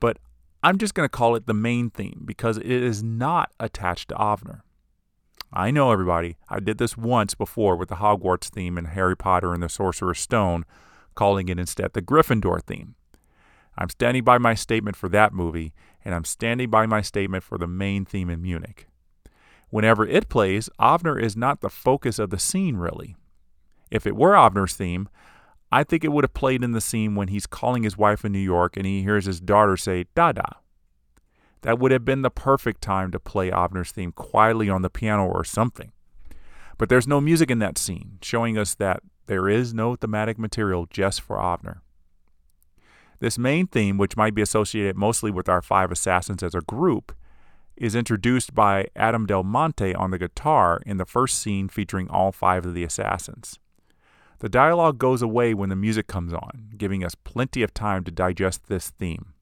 but 0.00 0.18
I'm 0.62 0.78
just 0.78 0.94
going 0.94 1.04
to 1.04 1.10
call 1.10 1.36
it 1.36 1.46
the 1.46 1.54
main 1.54 1.90
theme 1.90 2.22
because 2.24 2.58
it 2.58 2.66
is 2.66 3.02
not 3.02 3.52
attached 3.60 4.08
to 4.08 4.14
Avner. 4.16 4.60
I 5.52 5.70
know 5.70 5.90
everybody, 5.90 6.36
I 6.48 6.60
did 6.60 6.78
this 6.78 6.96
once 6.96 7.34
before 7.34 7.76
with 7.76 7.88
the 7.88 7.96
Hogwarts 7.96 8.48
theme 8.48 8.78
in 8.78 8.84
Harry 8.86 9.16
Potter 9.16 9.52
and 9.52 9.62
the 9.62 9.68
Sorcerer's 9.68 10.20
Stone, 10.20 10.64
calling 11.14 11.48
it 11.48 11.58
instead 11.58 11.92
the 11.92 12.02
Gryffindor 12.02 12.62
theme. 12.62 12.94
I'm 13.76 13.88
standing 13.88 14.24
by 14.24 14.38
my 14.38 14.54
statement 14.54 14.96
for 14.96 15.08
that 15.08 15.32
movie, 15.32 15.72
and 16.04 16.14
I'm 16.14 16.24
standing 16.24 16.70
by 16.70 16.86
my 16.86 17.00
statement 17.00 17.42
for 17.42 17.58
the 17.58 17.66
main 17.66 18.04
theme 18.04 18.30
in 18.30 18.42
Munich. 18.42 18.86
Whenever 19.70 20.06
it 20.06 20.28
plays, 20.28 20.68
Avner 20.78 21.20
is 21.20 21.36
not 21.36 21.60
the 21.60 21.70
focus 21.70 22.18
of 22.18 22.30
the 22.30 22.38
scene, 22.38 22.76
really. 22.76 23.16
If 23.90 24.06
it 24.06 24.16
were 24.16 24.32
Avner's 24.32 24.74
theme, 24.74 25.08
I 25.72 25.84
think 25.84 26.04
it 26.04 26.12
would 26.12 26.24
have 26.24 26.34
played 26.34 26.64
in 26.64 26.72
the 26.72 26.80
scene 26.80 27.14
when 27.14 27.28
he's 27.28 27.46
calling 27.46 27.84
his 27.84 27.96
wife 27.96 28.24
in 28.24 28.32
New 28.32 28.38
York 28.38 28.76
and 28.76 28.84
he 28.84 29.02
hears 29.02 29.26
his 29.26 29.40
daughter 29.40 29.76
say, 29.76 30.06
Dada. 30.14 30.56
That 31.62 31.78
would 31.78 31.92
have 31.92 32.04
been 32.04 32.22
the 32.22 32.30
perfect 32.30 32.80
time 32.80 33.10
to 33.12 33.20
play 33.20 33.50
Avner's 33.50 33.92
theme 33.92 34.12
quietly 34.12 34.68
on 34.68 34.82
the 34.82 34.90
piano 34.90 35.26
or 35.26 35.44
something. 35.44 35.92
But 36.78 36.88
there's 36.88 37.06
no 37.06 37.20
music 37.20 37.50
in 37.50 37.58
that 37.58 37.76
scene, 37.76 38.18
showing 38.22 38.56
us 38.56 38.74
that 38.76 39.02
there 39.26 39.48
is 39.48 39.74
no 39.74 39.94
thematic 39.94 40.38
material 40.38 40.86
just 40.90 41.20
for 41.20 41.36
Avner. 41.36 41.80
This 43.20 43.38
main 43.38 43.66
theme, 43.66 43.98
which 43.98 44.16
might 44.16 44.34
be 44.34 44.40
associated 44.40 44.96
mostly 44.96 45.30
with 45.30 45.48
our 45.48 45.60
five 45.60 45.92
assassins 45.92 46.42
as 46.42 46.54
a 46.54 46.62
group, 46.62 47.14
is 47.76 47.94
introduced 47.94 48.54
by 48.54 48.86
Adam 48.96 49.26
Del 49.26 49.44
Monte 49.44 49.94
on 49.94 50.10
the 50.10 50.18
guitar 50.18 50.80
in 50.86 50.96
the 50.96 51.04
first 51.04 51.38
scene 51.38 51.68
featuring 51.68 52.08
all 52.08 52.32
five 52.32 52.64
of 52.64 52.72
the 52.72 52.84
assassins. 52.84 53.58
The 54.40 54.48
dialogue 54.48 54.98
goes 54.98 55.20
away 55.20 55.52
when 55.52 55.68
the 55.68 55.76
music 55.76 56.06
comes 56.06 56.32
on, 56.32 56.70
giving 56.76 57.04
us 57.04 57.14
plenty 57.14 57.62
of 57.62 57.74
time 57.74 58.04
to 58.04 58.10
digest 58.10 58.68
this 58.68 58.88
theme. 58.88 59.34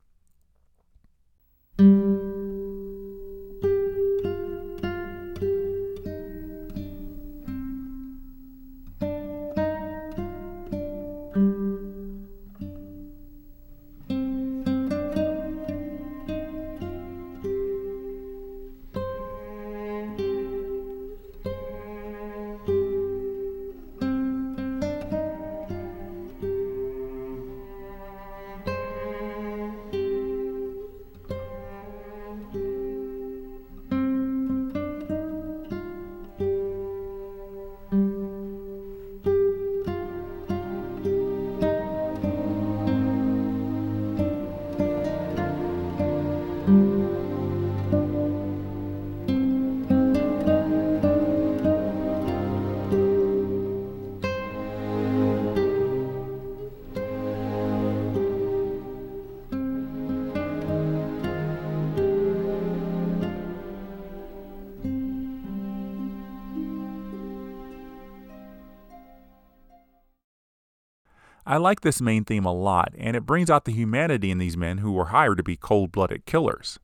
I 71.48 71.56
like 71.56 71.80
this 71.80 72.02
main 72.02 72.26
theme 72.26 72.44
a 72.44 72.52
lot, 72.52 72.92
and 72.98 73.16
it 73.16 73.24
brings 73.24 73.48
out 73.48 73.64
the 73.64 73.72
humanity 73.72 74.30
in 74.30 74.36
these 74.36 74.54
men 74.54 74.78
who 74.78 74.92
were 74.92 75.06
hired 75.06 75.38
to 75.38 75.42
be 75.42 75.56
cold 75.56 75.90
blooded 75.90 76.26
killers. 76.26 76.78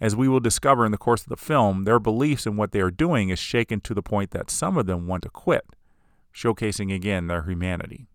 As 0.00 0.16
we 0.16 0.26
will 0.26 0.40
discover 0.40 0.84
in 0.84 0.90
the 0.90 0.98
course 0.98 1.22
of 1.22 1.28
the 1.28 1.36
film, 1.36 1.84
their 1.84 2.00
beliefs 2.00 2.44
in 2.44 2.56
what 2.56 2.72
they 2.72 2.80
are 2.80 2.90
doing 2.90 3.28
is 3.28 3.38
shaken 3.38 3.80
to 3.82 3.94
the 3.94 4.02
point 4.02 4.32
that 4.32 4.50
some 4.50 4.76
of 4.76 4.86
them 4.86 5.06
want 5.06 5.22
to 5.22 5.28
quit, 5.28 5.64
showcasing 6.34 6.92
again 6.92 7.28
their 7.28 7.42
humanity. 7.42 8.08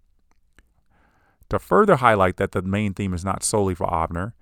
To 1.48 1.60
further 1.60 1.96
highlight 1.96 2.36
that 2.38 2.52
the 2.52 2.62
main 2.62 2.94
theme 2.94 3.14
is 3.14 3.24
not 3.24 3.42
solely 3.42 3.74
for 3.74 3.88
Avner, 3.88 4.34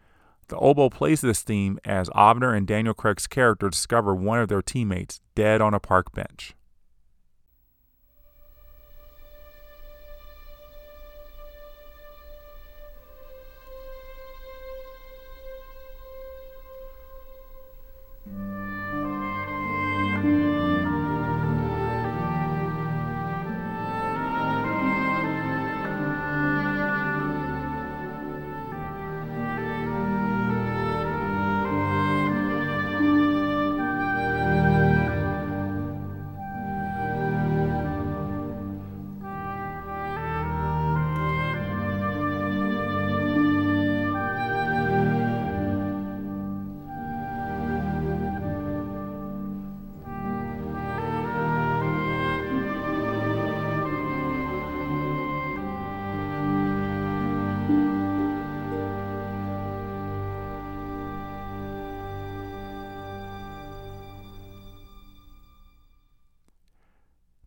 the 0.48 0.58
oboe 0.58 0.90
plays 0.90 1.22
this 1.22 1.44
theme 1.44 1.78
as 1.86 2.10
Avner 2.10 2.58
and 2.58 2.66
Daniel 2.66 2.96
Craig's 2.96 3.28
character 3.28 3.70
discover 3.70 4.16
one 4.16 4.40
of 4.40 4.48
their 4.48 4.64
teammates 4.64 5.22
dead 5.36 5.62
on 5.62 5.76
a 5.76 5.80
park 5.80 6.14
bench. 6.14 6.56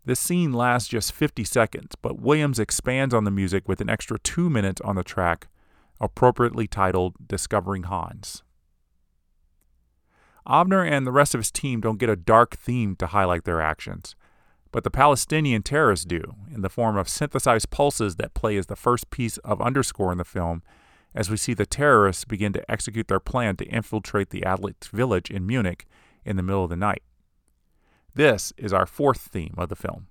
This 0.07 0.21
scene 0.21 0.53
lasts 0.53 0.89
just 0.89 1.13
50 1.13 1.43
seconds, 1.43 1.97
but 2.01 2.21
Williams 2.21 2.61
expands 2.61 3.13
on 3.13 3.25
the 3.25 3.31
music 3.33 3.69
with 3.69 3.81
an 3.81 3.91
extra 3.91 4.21
two 4.21 4.49
minutes 4.49 4.81
on 4.83 4.95
the 4.95 5.03
track, 5.03 5.49
appropriately 6.01 6.69
titled 6.69 7.17
Discovering 7.27 7.83
Hans. 7.83 8.45
Avner 10.47 10.89
and 10.89 11.05
the 11.05 11.13
rest 11.13 11.35
of 11.35 11.41
his 11.41 11.51
team 11.51 11.81
don't 11.81 11.99
get 11.99 12.09
a 12.09 12.15
dark 12.15 12.57
theme 12.57 12.95
to 12.97 13.09
highlight 13.09 13.43
their 13.43 13.61
actions, 13.61 14.15
but 14.71 14.85
the 14.85 14.93
Palestinian 14.93 15.65
terrorists 15.65 16.07
do, 16.07 16.37
in 16.55 16.63
the 16.63 16.71
form 16.71 16.97
of 16.97 17.09
synthesized 17.09 17.71
pulses 17.71 18.15
that 18.15 18.33
play 18.33 18.57
as 18.57 18.67
the 18.67 18.77
first 18.77 19.11
piece 19.11 19.39
of 19.39 19.61
underscore 19.61 20.13
in 20.13 20.19
the 20.19 20.25
film 20.25 20.63
as 21.17 21.31
we 21.31 21.37
see 21.37 21.55
the 21.55 21.67
terrorists 21.67 22.25
begin 22.25 22.53
to 22.53 22.71
execute 22.71 23.09
their 23.09 23.19
plan 23.19 23.57
to 23.57 23.65
infiltrate 23.65 24.31
the 24.31 24.43
Adlitz 24.43 24.87
village 24.87 25.31
in 25.31 25.47
Munich 25.47 25.87
in 26.25 26.37
the 26.37 26.43
middle 26.45 26.63
of 26.63 26.71
the 26.71 26.77
night. 26.77 27.03
This 28.17 28.55
is 28.57 28.73
our 28.73 28.87
fourth 28.87 29.21
theme 29.21 29.53
of 29.59 29.69
the 29.69 29.77
film. 29.77 30.07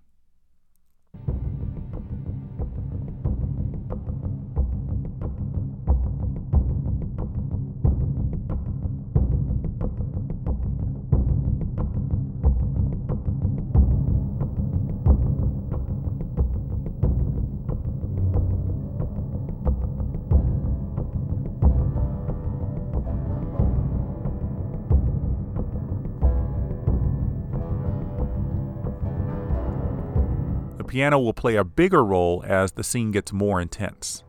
Piano 30.96 31.20
will 31.20 31.34
play 31.34 31.58
a 31.58 31.64
bigger 31.66 32.06
role 32.06 32.42
as 32.48 32.72
the 32.72 32.84
scene 32.84 33.12
gets 33.12 33.34
more 33.34 33.60
intense. 33.60 34.24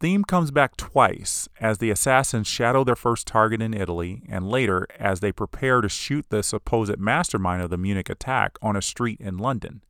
Theme 0.00 0.24
comes 0.24 0.50
back 0.50 0.76
twice 0.76 1.48
as 1.60 1.78
the 1.78 1.90
assassins 1.90 2.48
shadow 2.48 2.82
their 2.82 2.96
first 2.96 3.26
target 3.26 3.60
in 3.60 3.74
Italy, 3.74 4.22
and 4.28 4.48
later 4.48 4.86
as 4.98 5.20
they 5.20 5.30
prepare 5.30 5.82
to 5.82 5.88
shoot 5.88 6.24
the 6.30 6.42
supposed 6.42 6.98
mastermind 6.98 7.62
of 7.62 7.70
the 7.70 7.76
Munich 7.76 8.08
attack 8.08 8.58
on 8.62 8.76
a 8.76 8.82
street 8.82 9.20
in 9.20 9.36
London. 9.36 9.82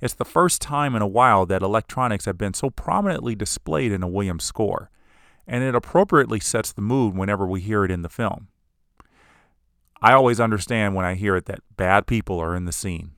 It's 0.00 0.14
the 0.14 0.24
first 0.24 0.60
time 0.60 0.96
in 0.96 1.02
a 1.02 1.06
while 1.06 1.46
that 1.46 1.62
electronics 1.62 2.24
have 2.24 2.36
been 2.36 2.54
so 2.54 2.70
prominently 2.70 3.36
displayed 3.36 3.92
in 3.92 4.02
a 4.02 4.08
Williams 4.08 4.42
score, 4.42 4.90
and 5.46 5.62
it 5.62 5.76
appropriately 5.76 6.40
sets 6.40 6.72
the 6.72 6.82
mood 6.82 7.16
whenever 7.16 7.46
we 7.46 7.60
hear 7.60 7.84
it 7.84 7.90
in 7.92 8.02
the 8.02 8.08
film. 8.08 8.48
I 10.02 10.12
always 10.12 10.40
understand 10.40 10.96
when 10.96 11.04
I 11.04 11.14
hear 11.14 11.36
it 11.36 11.46
that 11.46 11.60
bad 11.76 12.08
people 12.08 12.40
are 12.40 12.56
in 12.56 12.64
the 12.64 12.72
scene. 12.72 13.12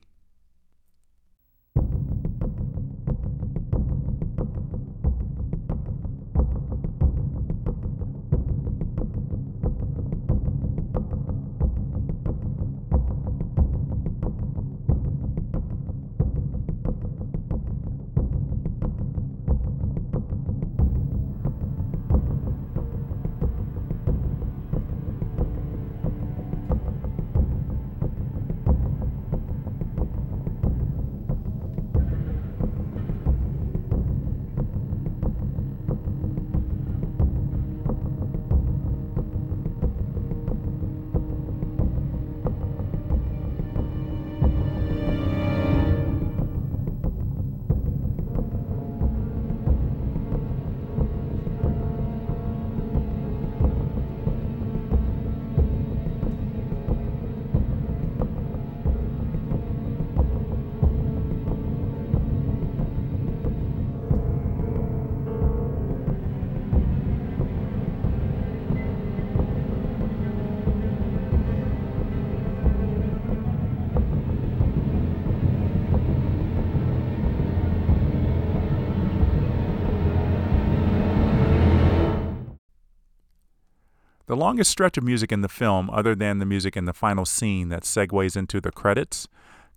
The 84.34 84.40
longest 84.40 84.72
stretch 84.72 84.98
of 84.98 85.04
music 85.04 85.30
in 85.30 85.42
the 85.42 85.48
film, 85.48 85.88
other 85.90 86.16
than 86.16 86.40
the 86.40 86.44
music 86.44 86.76
in 86.76 86.86
the 86.86 86.92
final 86.92 87.24
scene 87.24 87.68
that 87.68 87.84
segues 87.84 88.36
into 88.36 88.60
the 88.60 88.72
credits, 88.72 89.28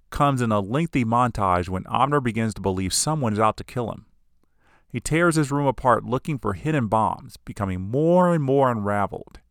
comes 0.10 0.42
in 0.42 0.52
a 0.52 0.60
lengthy 0.60 1.06
montage 1.06 1.70
when 1.70 1.84
Avner 1.84 2.24
begins 2.24 2.56
to 2.56 2.62
believe 2.62 2.92
someone 2.92 3.34
is 3.34 3.40
out 3.40 3.56
to 3.58 3.64
kill 3.64 3.92
him. 3.92 4.08
He 4.90 5.00
tears 5.00 5.36
his 5.36 5.52
room 5.52 5.68
apart 5.68 6.06
looking 6.06 6.40
for 6.40 6.54
hidden 6.54 6.88
bombs, 6.88 7.38
becoming 7.38 7.82
more 7.82 8.34
and 8.34 8.44
more 8.44 8.72
unraveled. 8.72 9.42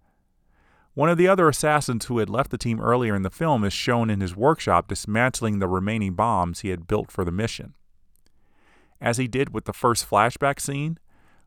One 0.94 1.08
of 1.08 1.18
the 1.18 1.28
other 1.28 1.48
assassins 1.48 2.06
who 2.06 2.18
had 2.18 2.28
left 2.28 2.50
the 2.50 2.58
team 2.58 2.80
earlier 2.80 3.14
in 3.14 3.22
the 3.22 3.30
film 3.30 3.62
is 3.62 3.72
shown 3.72 4.10
in 4.10 4.20
his 4.20 4.34
workshop 4.34 4.88
dismantling 4.88 5.60
the 5.60 5.68
remaining 5.68 6.14
bombs 6.14 6.62
he 6.62 6.70
had 6.70 6.88
built 6.88 7.12
for 7.12 7.24
the 7.24 7.30
mission. 7.30 7.74
As 9.00 9.18
he 9.18 9.28
did 9.28 9.54
with 9.54 9.66
the 9.66 9.72
first 9.72 10.04
flashback 10.10 10.58
scene, 10.58 10.98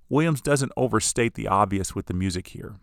Williams 0.07 0.39
doesn't 0.39 0.71
overstate 0.77 1.33
the 1.33 1.49
obvious 1.49 1.93
with 1.93 2.05
the 2.05 2.13
music 2.13 2.47
here. 2.47 2.77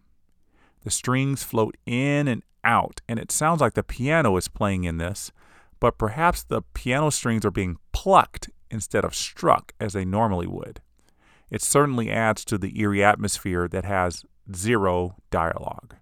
The 0.86 0.92
strings 0.92 1.42
float 1.42 1.76
in 1.84 2.28
and 2.28 2.44
out, 2.62 3.00
and 3.08 3.18
it 3.18 3.32
sounds 3.32 3.60
like 3.60 3.74
the 3.74 3.82
piano 3.82 4.36
is 4.36 4.46
playing 4.46 4.84
in 4.84 4.98
this, 4.98 5.32
but 5.80 5.98
perhaps 5.98 6.44
the 6.44 6.62
piano 6.74 7.10
strings 7.10 7.44
are 7.44 7.50
being 7.50 7.78
plucked 7.90 8.50
instead 8.70 9.04
of 9.04 9.12
struck 9.12 9.72
as 9.80 9.94
they 9.94 10.04
normally 10.04 10.46
would. 10.46 10.80
It 11.50 11.60
certainly 11.60 12.08
adds 12.08 12.44
to 12.44 12.56
the 12.56 12.78
eerie 12.80 13.02
atmosphere 13.02 13.66
that 13.66 13.84
has 13.84 14.24
zero 14.54 15.16
dialogue. 15.32 15.96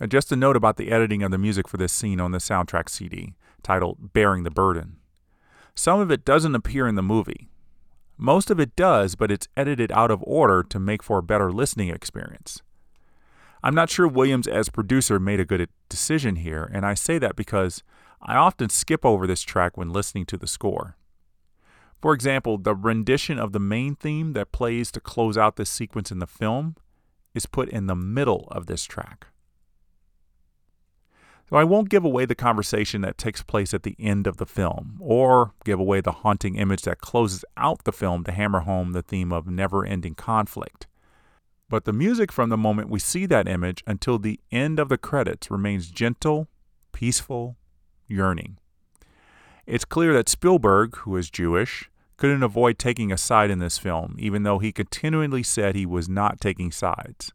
And 0.00 0.10
just 0.10 0.30
a 0.30 0.36
note 0.36 0.56
about 0.56 0.76
the 0.76 0.90
editing 0.90 1.22
of 1.22 1.30
the 1.30 1.38
music 1.38 1.66
for 1.66 1.76
this 1.76 1.92
scene 1.92 2.20
on 2.20 2.30
the 2.30 2.38
soundtrack 2.38 2.88
CD, 2.88 3.34
titled 3.62 4.12
Bearing 4.12 4.44
the 4.44 4.50
Burden. 4.50 4.96
Some 5.74 6.00
of 6.00 6.10
it 6.10 6.24
doesn't 6.24 6.54
appear 6.54 6.86
in 6.86 6.94
the 6.94 7.02
movie. 7.02 7.48
Most 8.16 8.50
of 8.50 8.58
it 8.58 8.74
does, 8.74 9.14
but 9.14 9.30
it's 9.30 9.48
edited 9.56 9.92
out 9.92 10.10
of 10.10 10.24
order 10.26 10.62
to 10.64 10.78
make 10.80 11.02
for 11.02 11.18
a 11.18 11.22
better 11.22 11.52
listening 11.52 11.88
experience. 11.88 12.62
I'm 13.62 13.74
not 13.74 13.90
sure 13.90 14.06
Williams, 14.06 14.46
as 14.46 14.68
producer, 14.68 15.18
made 15.18 15.40
a 15.40 15.44
good 15.44 15.68
decision 15.88 16.36
here, 16.36 16.70
and 16.72 16.86
I 16.86 16.94
say 16.94 17.18
that 17.18 17.36
because 17.36 17.82
I 18.20 18.36
often 18.36 18.68
skip 18.68 19.04
over 19.04 19.26
this 19.26 19.42
track 19.42 19.76
when 19.76 19.90
listening 19.90 20.26
to 20.26 20.36
the 20.36 20.46
score. 20.46 20.96
For 22.00 22.12
example, 22.12 22.58
the 22.58 22.74
rendition 22.74 23.38
of 23.38 23.52
the 23.52 23.60
main 23.60 23.96
theme 23.96 24.32
that 24.34 24.52
plays 24.52 24.92
to 24.92 25.00
close 25.00 25.36
out 25.36 25.56
this 25.56 25.70
sequence 25.70 26.12
in 26.12 26.20
the 26.20 26.26
film 26.26 26.76
is 27.34 27.46
put 27.46 27.68
in 27.68 27.86
the 27.86 27.96
middle 27.96 28.48
of 28.50 28.66
this 28.66 28.84
track. 28.84 29.28
I 31.56 31.64
won't 31.64 31.88
give 31.88 32.04
away 32.04 32.26
the 32.26 32.34
conversation 32.34 33.00
that 33.02 33.16
takes 33.16 33.42
place 33.42 33.72
at 33.72 33.82
the 33.82 33.96
end 33.98 34.26
of 34.26 34.36
the 34.36 34.46
film, 34.46 34.96
or 35.00 35.54
give 35.64 35.80
away 35.80 36.00
the 36.00 36.12
haunting 36.12 36.56
image 36.56 36.82
that 36.82 37.00
closes 37.00 37.44
out 37.56 37.84
the 37.84 37.92
film 37.92 38.24
to 38.24 38.32
hammer 38.32 38.60
home 38.60 38.92
the 38.92 39.02
theme 39.02 39.32
of 39.32 39.46
never 39.46 39.84
ending 39.84 40.14
conflict. 40.14 40.86
But 41.70 41.84
the 41.84 41.92
music 41.92 42.32
from 42.32 42.50
the 42.50 42.56
moment 42.56 42.90
we 42.90 42.98
see 42.98 43.26
that 43.26 43.48
image 43.48 43.82
until 43.86 44.18
the 44.18 44.40
end 44.52 44.78
of 44.78 44.88
the 44.88 44.98
credits 44.98 45.50
remains 45.50 45.90
gentle, 45.90 46.48
peaceful, 46.92 47.56
yearning. 48.06 48.58
It's 49.66 49.84
clear 49.84 50.12
that 50.14 50.28
Spielberg, 50.28 50.96
who 50.96 51.16
is 51.16 51.30
Jewish, 51.30 51.90
couldn't 52.16 52.42
avoid 52.42 52.78
taking 52.78 53.12
a 53.12 53.18
side 53.18 53.50
in 53.50 53.58
this 53.58 53.78
film, 53.78 54.16
even 54.18 54.42
though 54.42 54.58
he 54.58 54.72
continually 54.72 55.42
said 55.42 55.74
he 55.74 55.86
was 55.86 56.08
not 56.08 56.40
taking 56.40 56.72
sides. 56.72 57.32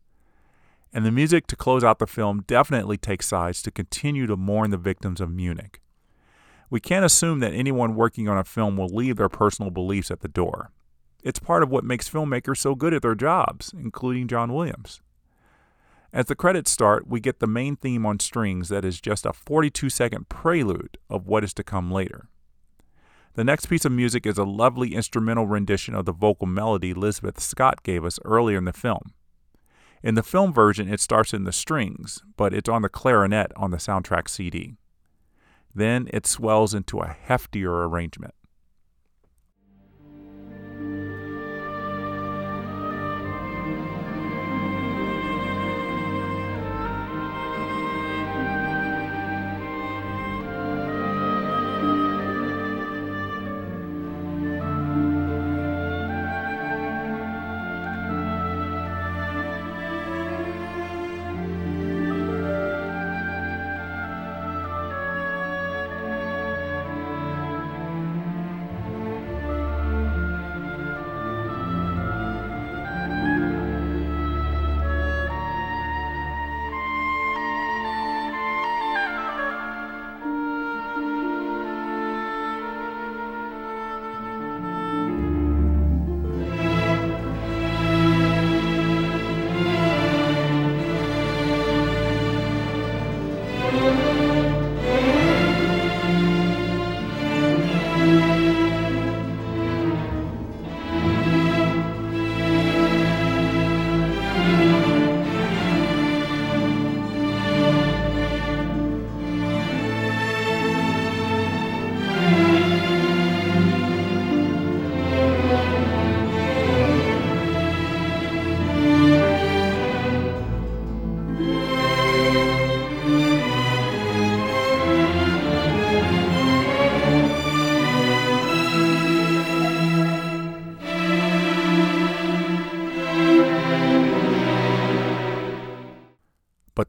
And 0.94 1.06
the 1.06 1.12
music 1.12 1.48
to 1.48 1.56
close 1.56 1.84
out 1.84 1.98
the 1.98 2.06
film 2.06 2.44
definitely 2.46 2.98
takes 2.98 3.28
sides 3.28 3.64
to 3.64 3.72
continue 3.72 4.28
to 4.28 4.38
mourn 4.38 4.70
the 4.70 4.78
victims 4.78 5.20
of 5.20 5.32
Munich. 5.32 5.82
We 6.70 6.80
can't 6.80 7.06
assume 7.06 7.40
that 7.40 7.54
anyone 7.54 7.96
working 7.96 8.30
on 8.30 8.38
a 8.38 8.44
film 8.44 8.78
will 8.78 8.88
leave 8.88 9.18
their 9.18 9.30
personal 9.30 9.72
beliefs 9.72 10.12
at 10.12 10.22
the 10.22 10.28
door. 10.28 10.72
It's 11.24 11.40
part 11.40 11.64
of 11.64 11.70
what 11.70 11.84
makes 11.84 12.10
filmmakers 12.10 12.58
so 12.58 12.76
good 12.76 12.94
at 12.94 13.02
their 13.02 13.16
jobs, 13.16 13.74
including 13.78 14.28
John 14.28 14.54
Williams. 14.54 15.02
As 16.12 16.28
the 16.28 16.36
credits 16.36 16.70
start, 16.70 17.08
we 17.08 17.20
get 17.20 17.40
the 17.40 17.48
main 17.48 17.76
theme 17.76 18.06
on 18.06 18.20
strings 18.20 18.70
that 18.70 18.86
is 18.86 19.02
just 19.02 19.26
a 19.26 19.34
42 19.34 19.90
second 19.90 20.30
prelude 20.30 21.00
of 21.10 21.26
what 21.26 21.44
is 21.44 21.56
to 21.56 21.64
come 21.64 21.92
later. 21.92 22.28
The 23.34 23.44
next 23.44 23.66
piece 23.66 23.84
of 23.84 23.92
music 23.92 24.28
is 24.28 24.38
a 24.38 24.44
lovely 24.44 24.94
instrumental 24.94 25.48
rendition 25.48 25.96
of 25.96 26.06
the 26.06 26.12
vocal 26.12 26.46
melody 26.46 26.92
Elizabeth 26.92 27.40
Scott 27.40 27.82
gave 27.82 28.06
us 28.06 28.20
earlier 28.24 28.60
in 28.60 28.66
the 28.66 28.74
film. 28.74 29.14
In 30.04 30.16
the 30.16 30.24
film 30.24 30.54
version, 30.54 30.92
it 30.92 31.00
starts 31.00 31.34
in 31.34 31.46
the 31.46 31.54
strings, 31.54 32.22
but 32.36 32.54
it's 32.54 32.68
on 32.68 32.82
the 32.82 32.90
clarinet 32.90 33.54
on 33.56 33.72
the 33.72 33.78
soundtrack 33.78 34.28
CD. 34.28 34.76
Then 35.74 36.10
it 36.12 36.28
swells 36.28 36.74
into 36.74 37.00
a 37.00 37.16
heftier 37.28 37.88
arrangement. 37.88 38.36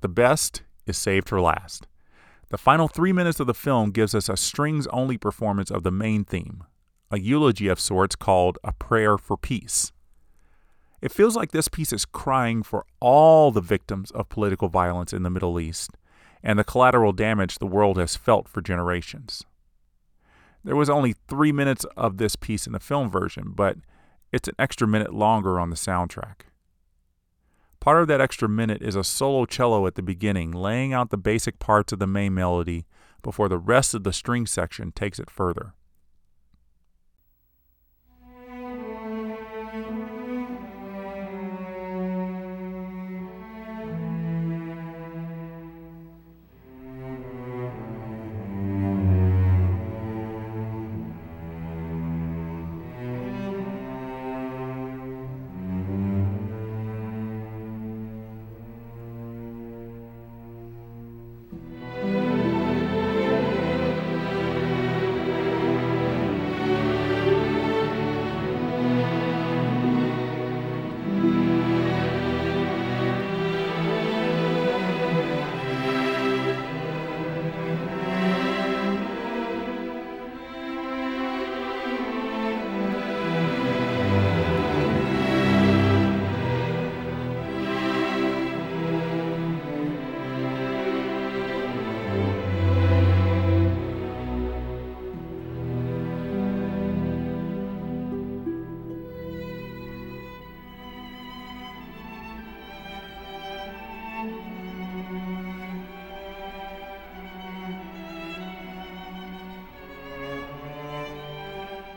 The 0.05 0.09
best 0.09 0.61
is 0.85 0.99
saved 0.99 1.31
for 1.31 1.41
last. 1.41 1.87
The 2.51 2.59
final 2.59 2.89
three 2.89 3.11
minutes 3.11 3.41
of 3.41 3.47
the 3.47 3.55
film 3.55 3.91
gives 3.91 4.15
us 4.15 4.29
a 4.29 4.37
strings 4.37 4.87
only 4.89 5.17
performance 5.17 5.71
of 5.71 5.83
the 5.83 5.91
main 5.91 6.25
theme, 6.25 6.63
a 7.11 7.19
eulogy 7.19 7.69
of 7.69 7.81
sorts 7.81 8.15
called 8.15 8.59
A 8.63 8.75
Prayer 8.75 9.17
for 9.17 9.39
Peace. 9.39 9.93
It 11.01 11.11
feels 11.11 11.37
like 11.37 11.53
this 11.53 11.69
piece 11.69 11.91
is 11.91 12.05
crying 12.05 12.63
for 12.63 12.85
all 13.01 13.51
the 13.51 13.63
victims 13.63 14.11
of 14.11 14.29
political 14.29 14.69
violence 14.69 15.15
in 15.15 15.23
the 15.23 15.31
Middle 15.31 15.59
East 15.59 15.93
and 16.43 16.59
the 16.59 16.65
collateral 16.65 17.15
damage 17.15 17.57
the 17.59 17.67
world 17.67 17.97
has 17.97 18.15
felt 18.15 18.47
for 18.47 18.61
generations. 18.61 19.43
There 20.63 20.77
was 20.77 20.91
only 20.91 21.15
three 21.29 21.51
minutes 21.51 21.87
of 21.97 22.19
this 22.19 22.37
piece 22.37 22.67
in 22.67 22.75
the 22.75 22.79
film 22.79 23.09
version, 23.09 23.53
but 23.57 23.79
it's 24.33 24.49
an 24.49 24.55
extra 24.59 24.87
minute 24.87 25.15
longer 25.15 25.59
on 25.59 25.71
the 25.71 25.77
soundtrack. 25.77 26.43
Part 27.85 28.01
of 28.01 28.09
that 28.09 28.19
extra 28.23 28.49
minute 28.49 28.81
is 28.81 28.97
a 28.97 29.05
solo 29.05 29.45
cello 29.45 29.87
at 29.87 29.95
the 29.95 30.01
beginning, 30.01 30.53
laying 30.53 30.95
out 30.95 31.11
the 31.11 31.19
basic 31.19 31.59
parts 31.59 31.93
of 31.93 31.99
the 31.99 32.07
main 32.07 32.33
melody 32.33 32.87
before 33.21 33.47
the 33.47 33.59
rest 33.59 33.93
of 33.93 34.05
the 34.05 34.13
string 34.15 34.47
section 34.47 34.91
takes 34.91 35.19
it 35.19 35.29
further. 35.29 35.75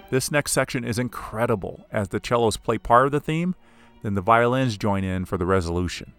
This 0.10 0.32
next 0.32 0.54
section 0.54 0.86
is 0.86 0.98
incredible 0.98 1.86
as 1.92 2.10
the 2.10 2.22
cellos 2.24 2.56
play 2.56 2.78
part 2.78 3.08
of 3.08 3.12
the 3.12 3.20
theme, 3.20 3.56
then 4.04 4.14
the 4.14 4.22
violins 4.22 4.78
join 4.78 5.04
in 5.04 5.26
for 5.26 5.38
the 5.38 5.46
resolution. 5.46 6.14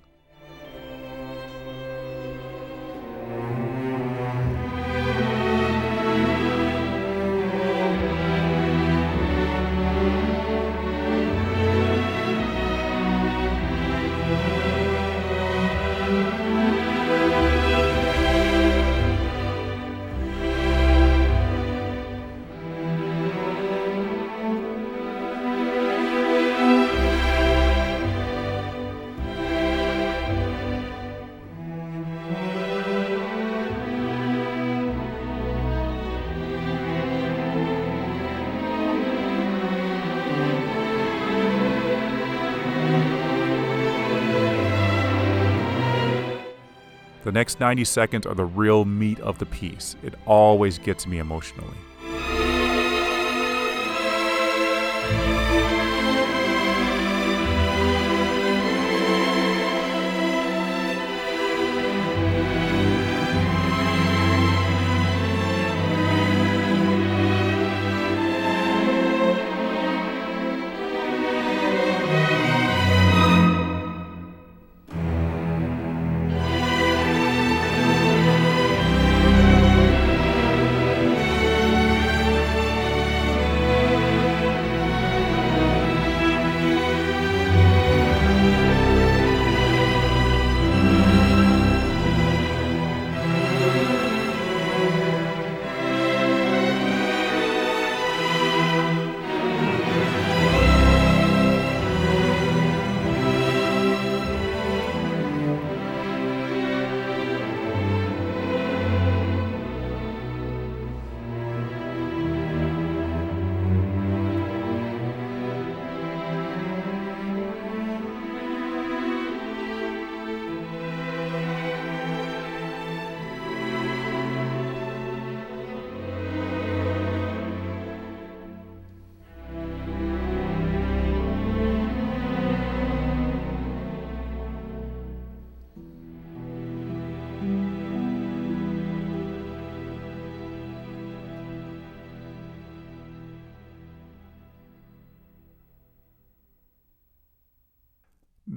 The 47.28 47.32
next 47.32 47.60
90 47.60 47.84
seconds 47.84 48.26
are 48.26 48.34
the 48.34 48.46
real 48.46 48.86
meat 48.86 49.20
of 49.20 49.38
the 49.38 49.44
piece. 49.44 49.96
It 50.02 50.14
always 50.24 50.78
gets 50.78 51.06
me 51.06 51.18
emotionally. 51.18 51.76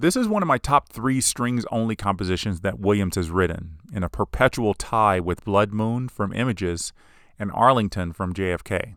This 0.01 0.15
is 0.15 0.27
one 0.27 0.41
of 0.41 0.47
my 0.47 0.57
top 0.57 0.89
three 0.89 1.21
strings 1.21 1.63
only 1.69 1.95
compositions 1.95 2.61
that 2.61 2.79
Williams 2.79 3.17
has 3.17 3.29
written, 3.29 3.77
in 3.93 4.01
a 4.01 4.09
perpetual 4.09 4.73
tie 4.73 5.19
with 5.19 5.45
Blood 5.45 5.73
Moon 5.73 6.09
from 6.09 6.33
Images 6.33 6.91
and 7.37 7.51
Arlington 7.51 8.11
from 8.11 8.33
JFK. 8.33 8.95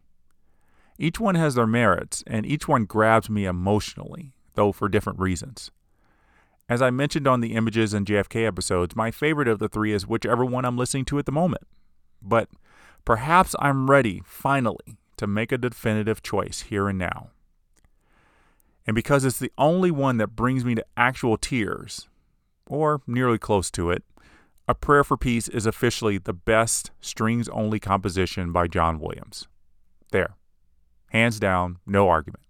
Each 0.99 1.21
one 1.21 1.35
has 1.35 1.57
their 1.57 1.67
merits, 1.67 2.25
and 2.27 2.47
each 2.47 2.67
one 2.67 2.87
grabs 2.87 3.29
me 3.29 3.45
emotionally, 3.45 4.33
though 4.55 4.73
for 4.73 4.89
different 4.89 5.19
reasons. 5.19 5.71
As 6.71 6.81
I 6.81 6.89
mentioned 6.89 7.29
on 7.29 7.43
the 7.43 7.53
Images 7.53 7.93
and 7.93 8.07
JFK 8.07 8.47
episodes, 8.47 8.97
my 8.97 9.11
favorite 9.11 9.49
of 9.49 9.59
the 9.59 9.69
three 9.69 9.93
is 9.93 10.07
whichever 10.07 10.43
one 10.43 10.65
I'm 10.65 10.79
listening 10.79 11.05
to 11.07 11.19
at 11.19 11.27
the 11.27 11.33
moment. 11.33 11.65
But 12.23 12.49
perhaps 13.05 13.55
I'm 13.59 13.91
ready, 13.91 14.23
finally, 14.25 14.97
to 15.19 15.27
make 15.27 15.53
a 15.53 15.59
definitive 15.59 16.23
choice 16.23 16.63
here 16.63 16.89
and 16.89 16.99
now. 16.99 17.29
And 18.87 18.95
because 18.95 19.25
it's 19.25 19.39
the 19.39 19.53
only 19.57 19.91
one 19.91 20.19
that 20.19 20.37
brings 20.37 20.65
me 20.65 20.75
to 20.75 20.85
actual 20.97 21.37
tears, 21.37 22.09
or 22.67 23.01
nearly 23.07 23.39
close 23.39 23.71
to 23.73 23.91
it, 23.91 24.03
A 24.69 24.75
Prayer 24.75 25.05
for 25.05 25.17
Peace 25.17 25.49
is 25.49 25.67
officially 25.67 26.19
the 26.19 26.35
best 26.35 26.91
strings 27.01 27.49
only 27.49 27.81
composition 27.81 28.53
by 28.53 28.67
John 28.67 28.99
Williams. 29.01 29.49
There. 30.13 30.37
Hands 31.11 31.39
down, 31.39 31.79
no 31.87 32.09
argument. 32.09 32.43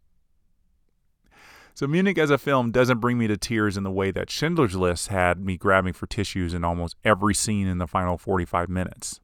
So, 1.77 1.88
Munich 1.88 2.18
as 2.18 2.31
a 2.31 2.38
film 2.38 2.70
doesn't 2.70 3.01
bring 3.01 3.18
me 3.18 3.27
to 3.27 3.37
tears 3.37 3.77
in 3.77 3.83
the 3.83 3.90
way 3.90 4.12
that 4.12 4.31
Schindler's 4.31 4.77
List 4.77 5.09
had 5.09 5.40
me 5.44 5.57
grabbing 5.57 5.92
for 5.92 6.07
tissues 6.07 6.55
in 6.55 6.62
almost 6.62 6.94
every 7.05 7.35
scene 7.35 7.66
in 7.66 7.79
the 7.79 7.88
final 7.88 8.16
45 8.16 8.68
minutes. 8.68 9.20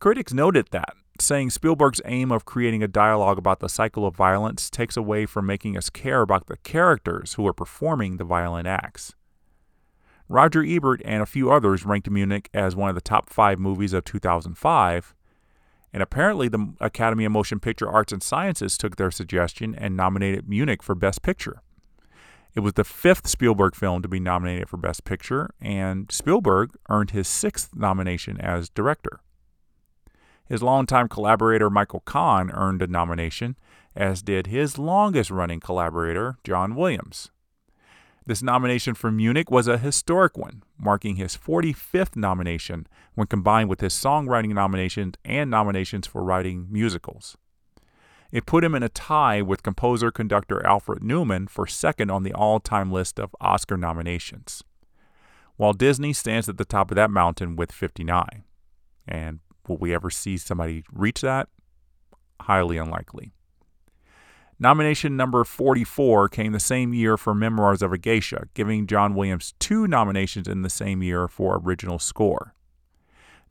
Critics 0.00 0.32
noted 0.32 0.66
that, 0.72 0.94
saying 1.22 1.50
Spielberg's 1.50 2.00
aim 2.04 2.32
of 2.32 2.44
creating 2.44 2.82
a 2.82 2.88
dialogue 2.88 3.38
about 3.38 3.60
the 3.60 3.68
cycle 3.68 4.06
of 4.06 4.16
violence 4.16 4.68
takes 4.68 4.96
away 4.96 5.26
from 5.26 5.46
making 5.46 5.76
us 5.76 5.90
care 5.90 6.22
about 6.22 6.46
the 6.46 6.56
characters 6.58 7.34
who 7.34 7.46
are 7.46 7.52
performing 7.52 8.16
the 8.16 8.24
violent 8.24 8.66
acts. 8.66 9.14
Roger 10.28 10.64
Ebert 10.64 11.02
and 11.04 11.22
a 11.22 11.26
few 11.26 11.50
others 11.50 11.84
ranked 11.84 12.08
Munich 12.08 12.48
as 12.54 12.74
one 12.74 12.88
of 12.88 12.94
the 12.94 13.00
top 13.00 13.28
five 13.28 13.58
movies 13.58 13.92
of 13.92 14.04
2005, 14.04 15.14
and 15.92 16.02
apparently 16.02 16.48
the 16.48 16.72
Academy 16.80 17.24
of 17.24 17.32
Motion 17.32 17.60
Picture 17.60 17.88
Arts 17.88 18.12
and 18.12 18.22
Sciences 18.22 18.78
took 18.78 18.96
their 18.96 19.10
suggestion 19.10 19.74
and 19.74 19.96
nominated 19.96 20.48
Munich 20.48 20.82
for 20.82 20.94
Best 20.94 21.22
Picture. 21.22 21.62
It 22.54 22.60
was 22.60 22.74
the 22.74 22.84
fifth 22.84 23.28
Spielberg 23.28 23.74
film 23.74 24.02
to 24.02 24.08
be 24.08 24.20
nominated 24.20 24.68
for 24.68 24.76
Best 24.76 25.04
Picture, 25.04 25.50
and 25.60 26.10
Spielberg 26.10 26.70
earned 26.88 27.10
his 27.10 27.28
sixth 27.28 27.74
nomination 27.74 28.40
as 28.40 28.68
director. 28.68 29.20
His 30.48 30.62
longtime 30.62 31.08
collaborator 31.08 31.70
Michael 31.70 32.00
Kahn 32.00 32.50
earned 32.50 32.82
a 32.82 32.86
nomination, 32.86 33.56
as 33.94 34.22
did 34.22 34.46
his 34.46 34.78
longest 34.78 35.30
running 35.30 35.60
collaborator, 35.60 36.36
John 36.44 36.74
Williams. 36.74 37.30
This 38.24 38.42
nomination 38.42 38.94
for 38.94 39.10
Munich 39.10 39.50
was 39.50 39.66
a 39.66 39.78
historic 39.78 40.38
one, 40.38 40.62
marking 40.78 41.16
his 41.16 41.36
45th 41.36 42.14
nomination 42.14 42.86
when 43.14 43.26
combined 43.26 43.68
with 43.68 43.80
his 43.80 43.94
songwriting 43.94 44.54
nominations 44.54 45.14
and 45.24 45.50
nominations 45.50 46.06
for 46.06 46.22
writing 46.22 46.68
musicals. 46.70 47.36
It 48.30 48.46
put 48.46 48.64
him 48.64 48.74
in 48.74 48.82
a 48.82 48.88
tie 48.88 49.42
with 49.42 49.62
composer 49.62 50.10
conductor 50.10 50.64
Alfred 50.64 51.02
Newman 51.02 51.48
for 51.48 51.66
second 51.66 52.10
on 52.10 52.22
the 52.22 52.32
all 52.32 52.60
time 52.60 52.90
list 52.90 53.18
of 53.18 53.34
Oscar 53.40 53.76
nominations. 53.76 54.62
While 55.56 55.74
Disney 55.74 56.12
stands 56.12 56.48
at 56.48 56.56
the 56.56 56.64
top 56.64 56.90
of 56.90 56.94
that 56.94 57.10
mountain 57.10 57.56
with 57.56 57.72
59. 57.72 58.44
And 59.06 59.40
Will 59.68 59.78
we 59.78 59.94
ever 59.94 60.10
see 60.10 60.36
somebody 60.36 60.84
reach 60.92 61.20
that? 61.20 61.48
Highly 62.40 62.76
unlikely. 62.76 63.32
Nomination 64.58 65.16
number 65.16 65.42
44 65.44 66.28
came 66.28 66.52
the 66.52 66.60
same 66.60 66.94
year 66.94 67.16
for 67.16 67.34
Memoirs 67.34 67.82
of 67.82 67.92
a 67.92 67.98
Geisha, 67.98 68.46
giving 68.54 68.86
John 68.86 69.14
Williams 69.14 69.54
two 69.58 69.88
nominations 69.88 70.46
in 70.46 70.62
the 70.62 70.70
same 70.70 71.02
year 71.02 71.26
for 71.26 71.60
original 71.62 71.98
score. 71.98 72.54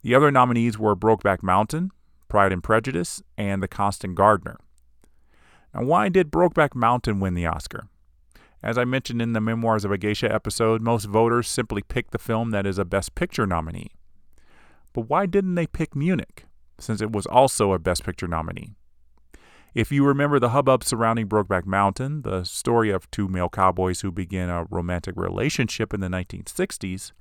The 0.02 0.14
other 0.14 0.30
nominees 0.30 0.78
were 0.78 0.96
Brokeback 0.96 1.42
Mountain, 1.42 1.90
Pride 2.28 2.52
and 2.52 2.62
Prejudice, 2.62 3.22
and 3.36 3.62
The 3.62 3.68
Constant 3.68 4.14
Gardener. 4.14 4.58
Now, 5.74 5.84
why 5.84 6.08
did 6.08 6.30
Brokeback 6.30 6.74
Mountain 6.74 7.20
win 7.20 7.34
the 7.34 7.46
Oscar? 7.46 7.88
As 8.62 8.78
I 8.78 8.84
mentioned 8.84 9.20
in 9.20 9.32
the 9.32 9.40
Memoirs 9.40 9.84
of 9.84 9.90
a 9.90 9.98
Geisha 9.98 10.32
episode, 10.32 10.80
most 10.80 11.04
voters 11.04 11.48
simply 11.48 11.82
pick 11.82 12.10
the 12.10 12.18
film 12.18 12.52
that 12.52 12.66
is 12.66 12.78
a 12.78 12.84
Best 12.84 13.14
Picture 13.14 13.46
nominee. 13.46 13.90
But 14.92 15.08
why 15.08 15.26
didn't 15.26 15.54
they 15.54 15.66
pick 15.66 15.96
Munich, 15.96 16.44
since 16.78 17.00
it 17.00 17.12
was 17.12 17.26
also 17.26 17.72
a 17.72 17.78
Best 17.78 18.04
Picture 18.04 18.28
nominee? 18.28 18.74
If 19.74 19.90
you 19.90 20.04
remember 20.04 20.38
the 20.38 20.50
hubbub 20.50 20.84
surrounding 20.84 21.28
Brokeback 21.28 21.64
Mountain, 21.64 22.22
the 22.22 22.44
story 22.44 22.90
of 22.90 23.10
two 23.10 23.26
male 23.26 23.48
cowboys 23.48 24.02
who 24.02 24.12
begin 24.12 24.50
a 24.50 24.64
romantic 24.64 25.16
relationship 25.16 25.94
in 25.94 26.00
the 26.00 26.08
1960s, 26.08 27.12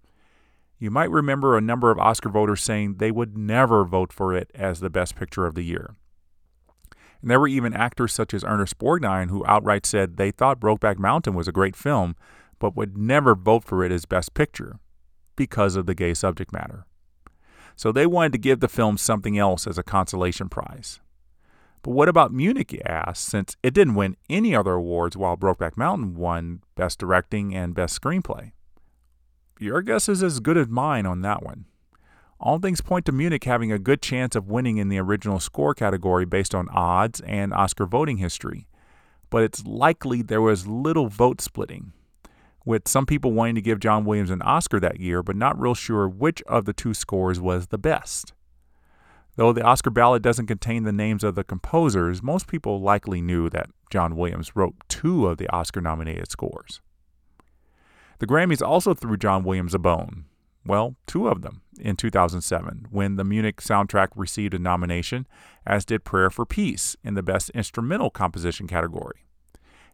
you 0.77 0.91
might 0.91 1.09
remember 1.09 1.55
a 1.55 1.61
number 1.61 1.91
of 1.91 1.99
Oscar 1.99 2.27
voters 2.27 2.61
saying 2.61 2.95
they 2.95 3.11
would 3.11 3.37
never 3.37 3.85
vote 3.85 4.11
for 4.11 4.35
it 4.35 4.51
as 4.53 4.79
the 4.81 4.89
Best 4.89 5.15
Picture 5.15 5.45
of 5.45 5.55
the 5.55 5.63
year. 5.63 5.95
And 7.21 7.31
there 7.31 7.39
were 7.39 7.47
even 7.47 7.73
actors 7.73 8.11
such 8.13 8.33
as 8.33 8.43
Ernest 8.43 8.77
Borgnine 8.79 9.29
who 9.29 9.45
outright 9.45 9.85
said 9.85 10.17
they 10.17 10.31
thought 10.31 10.59
Brokeback 10.59 10.97
Mountain 10.97 11.35
was 11.35 11.47
a 11.47 11.53
great 11.53 11.77
film, 11.77 12.15
but 12.59 12.75
would 12.75 12.97
never 12.97 13.33
vote 13.33 13.63
for 13.63 13.85
it 13.85 13.93
as 13.93 14.05
Best 14.05 14.33
Picture 14.33 14.79
because 15.37 15.77
of 15.77 15.85
the 15.85 15.95
gay 15.95 16.13
subject 16.13 16.51
matter 16.51 16.85
so 17.75 17.91
they 17.91 18.05
wanted 18.05 18.31
to 18.33 18.37
give 18.37 18.59
the 18.59 18.67
film 18.67 18.97
something 18.97 19.37
else 19.37 19.67
as 19.67 19.77
a 19.77 19.83
consolation 19.83 20.49
prize. 20.49 20.99
But 21.83 21.91
what 21.91 22.09
about 22.09 22.31
Munich, 22.31 22.73
you 22.73 22.81
ask, 22.85 23.29
since 23.29 23.57
it 23.63 23.73
didn't 23.73 23.95
win 23.95 24.15
any 24.29 24.55
other 24.55 24.73
awards 24.73 25.17
while 25.17 25.35
Brokeback 25.35 25.77
Mountain 25.77 26.15
won 26.15 26.61
Best 26.75 26.99
Directing 26.99 27.55
and 27.55 27.73
Best 27.73 27.99
Screenplay? 27.99 28.51
Your 29.59 29.81
guess 29.81 30.07
is 30.07 30.21
as 30.21 30.39
good 30.39 30.57
as 30.57 30.67
mine 30.67 31.05
on 31.05 31.21
that 31.21 31.43
one. 31.43 31.65
All 32.39 32.59
things 32.59 32.81
point 32.81 33.05
to 33.05 33.11
Munich 33.11 33.43
having 33.43 33.71
a 33.71 33.79
good 33.79 34.01
chance 34.01 34.35
of 34.35 34.49
winning 34.49 34.77
in 34.77 34.89
the 34.89 34.97
original 34.97 35.39
score 35.39 35.75
category 35.75 36.25
based 36.25 36.55
on 36.55 36.67
odds 36.69 37.21
and 37.21 37.53
Oscar 37.53 37.85
voting 37.85 38.17
history, 38.17 38.67
but 39.29 39.43
it's 39.43 39.65
likely 39.65 40.21
there 40.21 40.41
was 40.41 40.67
little 40.67 41.07
vote 41.07 41.41
splitting. 41.41 41.93
With 42.65 42.87
some 42.87 43.05
people 43.05 43.31
wanting 43.31 43.55
to 43.55 43.61
give 43.61 43.79
John 43.79 44.05
Williams 44.05 44.29
an 44.29 44.41
Oscar 44.41 44.79
that 44.79 44.99
year, 44.99 45.23
but 45.23 45.35
not 45.35 45.59
real 45.59 45.73
sure 45.73 46.07
which 46.07 46.41
of 46.43 46.65
the 46.65 46.73
two 46.73 46.93
scores 46.93 47.39
was 47.39 47.67
the 47.67 47.77
best. 47.77 48.33
Though 49.35 49.53
the 49.53 49.63
Oscar 49.63 49.89
ballot 49.89 50.21
doesn't 50.21 50.47
contain 50.47 50.83
the 50.83 50.91
names 50.91 51.23
of 51.23 51.35
the 51.35 51.43
composers, 51.43 52.21
most 52.21 52.47
people 52.47 52.81
likely 52.81 53.21
knew 53.21 53.49
that 53.49 53.69
John 53.89 54.15
Williams 54.15 54.55
wrote 54.55 54.75
two 54.87 55.27
of 55.27 55.37
the 55.37 55.49
Oscar 55.49 55.81
nominated 55.81 56.29
scores. 56.29 56.81
The 58.19 58.27
Grammys 58.27 58.61
also 58.61 58.93
threw 58.93 59.17
John 59.17 59.43
Williams 59.43 59.73
a 59.73 59.79
bone. 59.79 60.25
Well, 60.65 60.95
two 61.07 61.27
of 61.27 61.41
them 61.41 61.61
in 61.79 61.95
2007, 61.95 62.87
when 62.91 63.15
the 63.15 63.23
Munich 63.23 63.57
soundtrack 63.57 64.09
received 64.15 64.53
a 64.53 64.59
nomination, 64.59 65.25
as 65.65 65.85
did 65.85 66.03
Prayer 66.03 66.29
for 66.29 66.45
Peace 66.45 66.95
in 67.03 67.15
the 67.15 67.23
Best 67.23 67.49
Instrumental 67.51 68.11
Composition 68.11 68.67
category. 68.67 69.25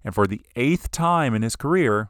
And 0.04 0.14
for 0.14 0.28
the 0.28 0.42
eighth 0.56 0.92
time 0.92 1.34
in 1.34 1.42
his 1.42 1.56
career, 1.56 2.10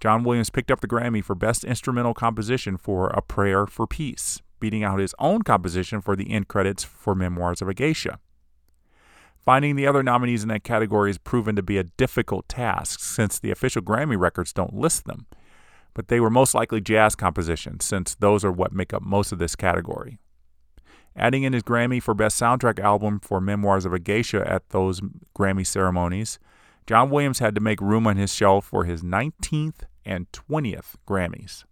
John 0.00 0.24
Williams 0.24 0.50
picked 0.50 0.70
up 0.70 0.80
the 0.80 0.88
Grammy 0.88 1.24
for 1.24 1.34
Best 1.34 1.64
Instrumental 1.64 2.14
Composition 2.14 2.76
for 2.76 3.08
A 3.08 3.22
Prayer 3.22 3.66
for 3.66 3.86
Peace, 3.86 4.42
beating 4.60 4.84
out 4.84 4.98
his 4.98 5.14
own 5.18 5.42
composition 5.42 6.00
for 6.00 6.16
the 6.16 6.30
end 6.30 6.48
credits 6.48 6.84
for 6.84 7.14
Memoirs 7.14 7.62
of 7.62 7.68
a 7.68 7.74
Geisha. 7.74 8.18
Finding 9.38 9.76
the 9.76 9.86
other 9.86 10.02
nominees 10.02 10.42
in 10.42 10.48
that 10.48 10.64
category 10.64 11.08
has 11.08 11.18
proven 11.18 11.54
to 11.56 11.62
be 11.62 11.78
a 11.78 11.84
difficult 11.84 12.48
task 12.48 13.00
since 13.00 13.38
the 13.38 13.50
official 13.50 13.80
Grammy 13.80 14.18
records 14.18 14.52
don't 14.52 14.74
list 14.74 15.04
them, 15.04 15.26
but 15.94 16.08
they 16.08 16.20
were 16.20 16.30
most 16.30 16.54
likely 16.54 16.80
jazz 16.80 17.14
compositions 17.14 17.84
since 17.84 18.16
those 18.16 18.44
are 18.44 18.52
what 18.52 18.72
make 18.72 18.92
up 18.92 19.02
most 19.02 19.32
of 19.32 19.38
this 19.38 19.56
category. 19.56 20.18
Adding 21.14 21.44
in 21.44 21.54
his 21.54 21.62
Grammy 21.62 22.02
for 22.02 22.12
Best 22.12 22.38
Soundtrack 22.38 22.78
Album 22.78 23.20
for 23.20 23.40
Memoirs 23.40 23.86
of 23.86 23.94
a 23.94 23.98
Geisha 23.98 24.46
at 24.46 24.68
those 24.70 25.00
Grammy 25.34 25.66
ceremonies 25.66 26.38
John 26.86 27.10
Williams 27.10 27.40
had 27.40 27.54
to 27.56 27.60
make 27.60 27.80
room 27.80 28.06
on 28.06 28.16
his 28.16 28.32
shelf 28.32 28.64
for 28.66 28.84
his 28.84 29.02
19th 29.02 29.82
and 30.04 30.30
20th 30.32 30.94
Grammys. 31.06 31.64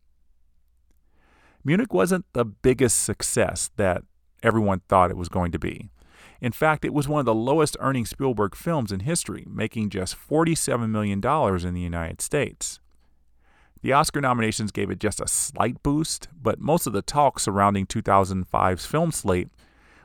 Munich 1.65 1.95
wasn't 1.95 2.27
the 2.33 2.45
biggest 2.45 3.03
success 3.03 3.71
that 3.77 4.03
everyone 4.43 4.81
thought 4.89 5.11
it 5.11 5.17
was 5.17 5.29
going 5.29 5.53
to 5.53 5.59
be. 5.59 5.89
In 6.41 6.53
fact, 6.53 6.85
it 6.85 6.93
was 6.93 7.09
one 7.09 7.21
of 7.21 7.27
the 7.27 7.35
lowest 7.35 7.77
earning 7.81 8.05
Spielberg 8.05 8.55
films 8.55 8.93
in 8.93 9.01
history, 9.01 9.47
making 9.49 9.89
just 9.89 10.17
$47 10.17 10.91
million 10.91 11.21
in 11.67 11.75
the 11.75 11.81
United 11.81 12.21
States. 12.21 12.81
The 13.83 13.93
Oscar 13.93 14.21
nominations 14.21 14.73
gave 14.73 14.91
it 14.91 14.99
just 14.99 15.21
a 15.21 15.29
slight 15.29 15.83
boost, 15.83 16.29
but 16.43 16.59
most 16.59 16.87
of 16.87 16.93
the 16.93 17.03
talk 17.03 17.39
surrounding 17.39 17.87
2005's 17.87 18.85
film 18.85 19.13
slate 19.13 19.49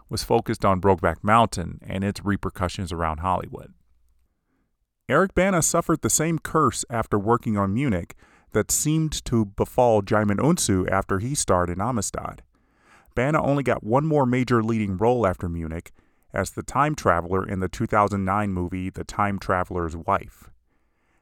was 0.08 0.24
focused 0.24 0.64
on 0.64 0.82
Brokeback 0.82 1.18
Mountain 1.24 1.80
and 1.86 2.04
its 2.04 2.24
repercussions 2.24 2.92
around 2.92 3.20
Hollywood. 3.20 3.74
Eric 5.10 5.34
Bana 5.34 5.64
suffered 5.64 6.02
the 6.02 6.10
same 6.10 6.38
curse 6.38 6.86
after 6.88 7.18
working 7.18 7.58
on 7.58 7.74
Munich 7.74 8.14
that 8.52 8.70
seemed 8.70 9.26
to 9.26 9.46
befall 9.46 10.04
Djimon 10.04 10.38
Hounsou 10.38 10.88
after 10.88 11.18
he 11.18 11.34
starred 11.34 11.72
in 11.72 11.82
Amistad. 11.82 12.44
Bana 13.16 13.42
only 13.42 13.64
got 13.64 13.84
one 13.84 14.06
more 14.06 14.28
major 14.28 14.62
leading 14.62 14.98
role 14.98 15.26
after 15.26 15.50
Munich 15.50 15.92
as 16.32 16.52
the 16.52 16.62
time 16.62 16.94
traveler 16.94 17.44
in 17.44 17.60
the 17.60 17.68
2009 17.68 18.52
movie 18.52 18.92
The 18.92 19.04
Time 19.04 19.40
Traveler's 19.40 19.98
Wife. 19.98 20.52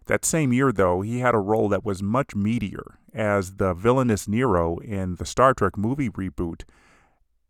That 0.07 0.25
same 0.25 0.51
year, 0.51 0.73
though, 0.73 0.99
he 0.99 1.19
had 1.19 1.33
a 1.33 1.39
role 1.39 1.69
that 1.69 1.85
was 1.85 2.03
much 2.03 2.29
meatier 2.35 2.95
as 3.13 3.55
the 3.55 3.73
villainous 3.73 4.27
Nero 4.27 4.79
in 4.79 5.15
the 5.15 5.25
Star 5.25 5.53
Trek 5.53 5.77
movie 5.77 6.09
reboot, 6.09 6.63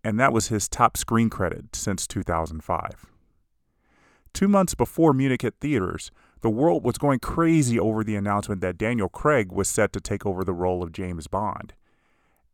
and 0.04 0.20
that 0.20 0.34
was 0.34 0.50
his 0.50 0.70
top 0.70 0.98
screen 0.98 1.32
credit 1.32 1.76
since 1.76 2.06
2005. 2.06 3.08
Two 4.34 4.48
months 4.48 4.76
before 4.76 5.14
Munich 5.14 5.42
hit 5.42 5.56
theaters, 5.60 6.12
the 6.42 6.50
world 6.50 6.84
was 6.84 6.98
going 6.98 7.20
crazy 7.20 7.80
over 7.80 8.04
the 8.04 8.16
announcement 8.16 8.62
that 8.62 8.78
Daniel 8.78 9.10
Craig 9.10 9.52
was 9.52 9.68
set 9.68 9.92
to 9.94 10.00
take 10.00 10.26
over 10.26 10.44
the 10.44 10.54
role 10.54 10.84
of 10.84 10.92
James 10.92 11.28
Bond. 11.28 11.74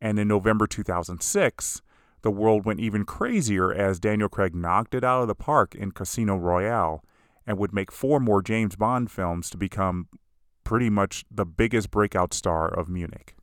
And 0.01 0.19
in 0.19 0.27
November 0.27 0.67
2006, 0.67 1.81
the 2.21 2.31
world 2.31 2.65
went 2.65 2.79
even 2.79 3.05
crazier 3.05 3.73
as 3.73 3.99
Daniel 3.99 4.29
Craig 4.29 4.55
knocked 4.55 4.95
it 4.95 5.03
out 5.03 5.21
of 5.21 5.27
the 5.27 5.35
park 5.35 5.75
in 5.75 5.91
Casino 5.91 6.37
Royale 6.37 7.03
and 7.45 7.57
would 7.57 7.73
make 7.73 7.91
four 7.91 8.19
more 8.19 8.41
James 8.41 8.75
Bond 8.75 9.11
films 9.11 9.49
to 9.49 9.57
become 9.57 10.07
pretty 10.63 10.89
much 10.89 11.25
the 11.29 11.45
biggest 11.45 11.91
breakout 11.91 12.33
star 12.33 12.67
of 12.67 12.87
Munich. 12.87 13.35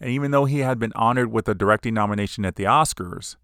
And 0.00 0.10
even 0.10 0.30
though 0.30 0.46
he 0.46 0.60
had 0.60 0.78
been 0.78 0.92
honored 0.94 1.30
with 1.30 1.48
a 1.48 1.54
directing 1.54 1.94
nomination 1.94 2.44
at 2.44 2.56
the 2.56 2.64
Oscars, 2.64 3.36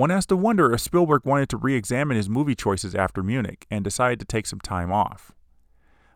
one 0.00 0.08
has 0.08 0.24
to 0.24 0.34
wonder 0.34 0.72
if 0.72 0.80
Spielberg 0.80 1.26
wanted 1.26 1.50
to 1.50 1.58
re 1.58 1.74
examine 1.74 2.16
his 2.16 2.30
movie 2.30 2.54
choices 2.54 2.94
after 2.94 3.22
Munich 3.22 3.66
and 3.70 3.84
decided 3.84 4.18
to 4.18 4.24
take 4.24 4.46
some 4.46 4.58
time 4.58 4.90
off. 4.90 5.32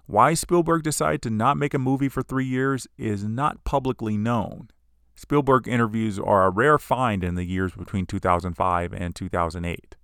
Why 0.07 0.32
Spielberg 0.32 0.82
decided 0.82 1.20
to 1.20 1.30
not 1.30 1.59
make 1.59 1.74
a 1.74 1.78
movie 1.78 2.09
for 2.09 2.22
three 2.22 2.47
years 2.47 2.87
is 2.97 3.24
not 3.24 3.62
publicly 3.64 4.16
known. 4.16 4.68
Spielberg 5.14 5.68
interviews 5.68 6.18
are 6.18 6.47
a 6.47 6.51
rare 6.51 6.78
find 6.78 7.22
in 7.22 7.35
the 7.35 7.45
years 7.45 7.74
between 7.74 8.07
2005 8.07 8.95
and 8.95 9.14
2008. 9.14 9.97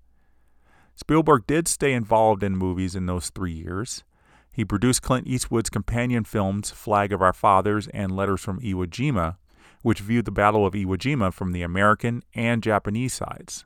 Spielberg 0.94 1.46
did 1.46 1.66
stay 1.66 1.94
involved 1.94 2.42
in 2.42 2.58
movies 2.58 2.94
in 2.94 3.06
those 3.06 3.30
three 3.30 3.54
years. 3.54 4.04
He 4.52 4.62
produced 4.62 5.00
Clint 5.00 5.26
Eastwood's 5.26 5.70
companion 5.70 6.24
films 6.24 6.70
Flag 6.70 7.14
of 7.14 7.22
Our 7.22 7.32
Fathers 7.32 7.88
and 7.94 8.14
Letters 8.14 8.42
from 8.42 8.60
Iwo 8.60 8.84
Jima, 8.84 9.36
which 9.80 10.00
viewed 10.00 10.26
the 10.26 10.30
Battle 10.30 10.66
of 10.66 10.74
Iwo 10.74 10.98
Jima 10.98 11.32
from 11.32 11.52
the 11.52 11.62
American 11.62 12.22
and 12.34 12.62
Japanese 12.62 13.14
sides. 13.14 13.64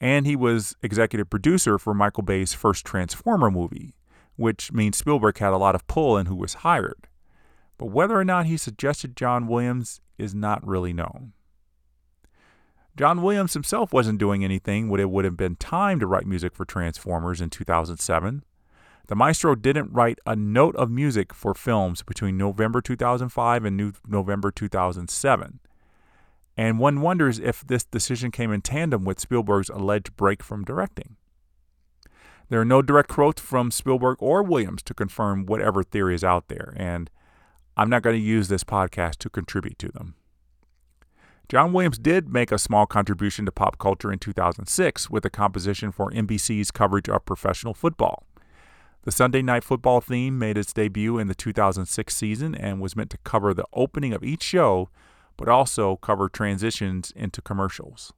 And 0.00 0.26
he 0.26 0.36
was 0.36 0.76
executive 0.82 1.30
producer 1.30 1.78
for 1.78 1.94
Michael 1.94 2.22
Bay's 2.22 2.52
first 2.52 2.84
Transformer 2.84 3.50
movie, 3.50 3.94
which 4.36 4.72
means 4.72 4.96
Spielberg 4.96 5.38
had 5.38 5.52
a 5.52 5.58
lot 5.58 5.74
of 5.74 5.86
pull 5.86 6.18
in 6.18 6.26
who 6.26 6.36
was 6.36 6.54
hired. 6.54 7.08
But 7.78 7.86
whether 7.86 8.18
or 8.18 8.24
not 8.24 8.46
he 8.46 8.56
suggested 8.56 9.16
John 9.16 9.46
Williams 9.46 10.00
is 10.18 10.34
not 10.34 10.66
really 10.66 10.92
known. 10.92 11.32
John 12.96 13.20
Williams 13.20 13.52
himself 13.52 13.92
wasn't 13.92 14.18
doing 14.18 14.42
anything 14.42 14.88
when 14.88 15.00
it 15.00 15.10
would 15.10 15.26
have 15.26 15.36
been 15.36 15.56
time 15.56 16.00
to 16.00 16.06
write 16.06 16.26
music 16.26 16.54
for 16.54 16.64
Transformers 16.64 17.42
in 17.42 17.50
2007. 17.50 18.42
The 19.08 19.14
maestro 19.14 19.54
didn't 19.54 19.92
write 19.92 20.18
a 20.26 20.34
note 20.34 20.74
of 20.76 20.90
music 20.90 21.34
for 21.34 21.54
films 21.54 22.02
between 22.02 22.38
November 22.38 22.80
2005 22.80 23.64
and 23.64 23.94
November 24.08 24.50
2007. 24.50 25.60
And 26.56 26.78
one 26.78 27.02
wonders 27.02 27.38
if 27.38 27.66
this 27.66 27.84
decision 27.84 28.30
came 28.30 28.52
in 28.52 28.62
tandem 28.62 29.04
with 29.04 29.20
Spielberg's 29.20 29.68
alleged 29.68 30.16
break 30.16 30.42
from 30.42 30.64
directing. 30.64 31.16
There 32.48 32.60
are 32.60 32.64
no 32.64 32.80
direct 32.80 33.08
quotes 33.08 33.42
from 33.42 33.70
Spielberg 33.70 34.18
or 34.20 34.42
Williams 34.42 34.82
to 34.84 34.94
confirm 34.94 35.46
whatever 35.46 35.82
theory 35.82 36.14
is 36.14 36.24
out 36.24 36.48
there, 36.48 36.74
and 36.76 37.10
I'm 37.76 37.90
not 37.90 38.02
going 38.02 38.16
to 38.16 38.22
use 38.22 38.48
this 38.48 38.64
podcast 38.64 39.16
to 39.16 39.30
contribute 39.30 39.78
to 39.80 39.88
them. 39.88 40.14
John 41.48 41.72
Williams 41.72 41.98
did 41.98 42.28
make 42.28 42.50
a 42.50 42.58
small 42.58 42.86
contribution 42.86 43.44
to 43.46 43.52
pop 43.52 43.78
culture 43.78 44.12
in 44.12 44.18
2006 44.18 45.10
with 45.10 45.24
a 45.24 45.30
composition 45.30 45.92
for 45.92 46.10
NBC's 46.10 46.70
coverage 46.70 47.08
of 47.08 47.24
professional 47.24 47.74
football. 47.74 48.24
The 49.02 49.12
Sunday 49.12 49.42
Night 49.42 49.62
Football 49.62 50.00
theme 50.00 50.38
made 50.38 50.58
its 50.58 50.72
debut 50.72 51.18
in 51.18 51.28
the 51.28 51.34
2006 51.36 52.14
season 52.14 52.56
and 52.56 52.80
was 52.80 52.96
meant 52.96 53.10
to 53.10 53.18
cover 53.18 53.54
the 53.54 53.66
opening 53.72 54.12
of 54.12 54.24
each 54.24 54.42
show, 54.42 54.88
but 55.36 55.48
also 55.48 55.96
cover 55.96 56.28
transitions 56.28 57.12
into 57.14 57.42
commercials. 57.42 58.12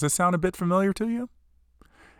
Does 0.00 0.12
this 0.12 0.14
sound 0.14 0.34
a 0.34 0.38
bit 0.38 0.56
familiar 0.56 0.94
to 0.94 1.10
you? 1.10 1.28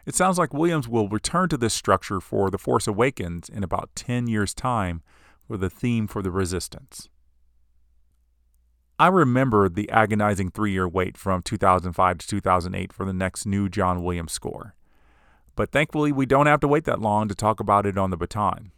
It 0.05 0.14
sounds 0.14 0.37
like 0.37 0.53
Williams 0.53 0.87
will 0.87 1.09
return 1.09 1.49
to 1.49 1.57
this 1.57 1.72
structure 1.72 2.20
for 2.20 2.51
The 2.51 2.59
Force 2.59 2.87
Awakens 2.87 3.49
in 3.49 3.64
about 3.64 3.89
10 3.95 4.26
years' 4.26 4.53
time 4.53 5.01
with 5.49 5.64
a 5.64 5.70
theme 5.70 6.07
for 6.07 6.20
the 6.20 6.31
Resistance. 6.31 7.09
I 8.99 9.07
remember 9.07 9.70
the 9.70 9.89
agonizing 9.89 10.51
three 10.51 10.72
year 10.72 10.87
wait 10.87 11.16
from 11.16 11.41
2005 11.41 12.18
to 12.18 12.26
2008 12.26 12.93
for 12.93 13.07
the 13.07 13.14
next 13.14 13.47
new 13.47 13.70
John 13.70 14.05
Williams 14.05 14.33
score. 14.33 14.74
But 15.57 15.72
thankfully, 15.72 16.12
we 16.12 16.26
don't 16.26 16.49
have 16.49 16.61
to 16.61 16.68
wait 16.68 16.85
that 16.85 17.01
long 17.01 17.28
to 17.28 17.35
talk 17.35 17.61
about 17.61 17.87
it 17.87 17.97
on 17.97 18.11
the 18.11 18.18
baton. 18.18 18.72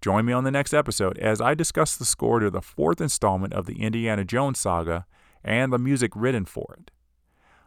Join 0.00 0.24
me 0.24 0.32
on 0.32 0.44
the 0.44 0.50
next 0.50 0.72
episode 0.72 1.18
as 1.18 1.42
I 1.42 1.52
discuss 1.52 1.94
the 1.94 2.06
score 2.06 2.40
to 2.40 2.50
the 2.50 2.62
fourth 2.62 3.02
installment 3.02 3.52
of 3.52 3.66
the 3.66 3.82
Indiana 3.82 4.24
Jones 4.24 4.58
saga 4.58 5.04
and 5.44 5.70
the 5.70 5.78
music 5.78 6.12
written 6.14 6.46
for 6.46 6.74
it. 6.80 6.90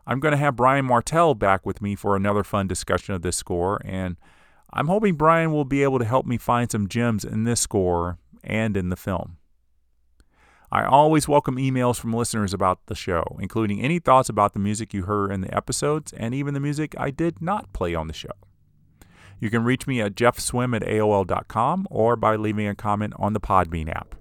I'm 0.06 0.20
going 0.20 0.32
to 0.32 0.38
have 0.38 0.56
Brian 0.56 0.86
Martell 0.86 1.36
back 1.36 1.66
with 1.66 1.82
me 1.82 1.96
for 1.96 2.16
another 2.16 2.44
fun 2.44 2.68
discussion 2.68 3.14
of 3.14 3.22
this 3.22 3.38
score, 3.38 3.82
and 3.86 4.18
I'm 4.74 4.88
hoping 4.88 5.16
Brian 5.16 5.52
will 5.52 5.66
be 5.66 5.84
able 5.84 6.00
to 6.00 6.06
help 6.06 6.26
me 6.26 6.38
find 6.38 6.72
some 6.72 6.88
gems 6.88 7.24
in 7.24 7.44
this 7.44 7.62
score 7.62 8.18
and 8.44 8.76
in 8.76 8.90
the 8.90 8.96
film. 8.96 9.38
I 10.72 10.86
always 10.86 11.28
welcome 11.28 11.58
emails 11.58 12.00
from 12.00 12.14
listeners 12.14 12.54
about 12.54 12.86
the 12.86 12.96
show, 12.96 13.38
including 13.42 13.82
any 13.82 14.00
thoughts 14.00 14.30
about 14.30 14.54
the 14.54 14.60
music 14.60 14.94
you 14.94 15.04
heard 15.04 15.32
in 15.32 15.42
the 15.42 15.54
episodes 15.54 16.14
and 16.14 16.34
even 16.34 16.54
the 16.54 16.62
music 16.62 16.96
I 16.98 17.12
did 17.12 17.42
not 17.42 17.74
play 17.74 17.94
on 17.94 18.08
the 18.08 18.14
show. 18.14 18.32
You 19.42 19.50
can 19.50 19.66
reach 19.66 19.86
me 19.86 20.00
at 20.00 20.16
jeffswim 20.16 20.74
at 20.74 20.84
AOL.com 20.84 21.88
or 21.92 22.16
by 22.16 22.38
leaving 22.38 22.68
a 22.68 22.76
comment 22.76 23.14
on 23.18 23.34
the 23.34 23.42
Podbean 23.42 23.90
app. 23.90 24.16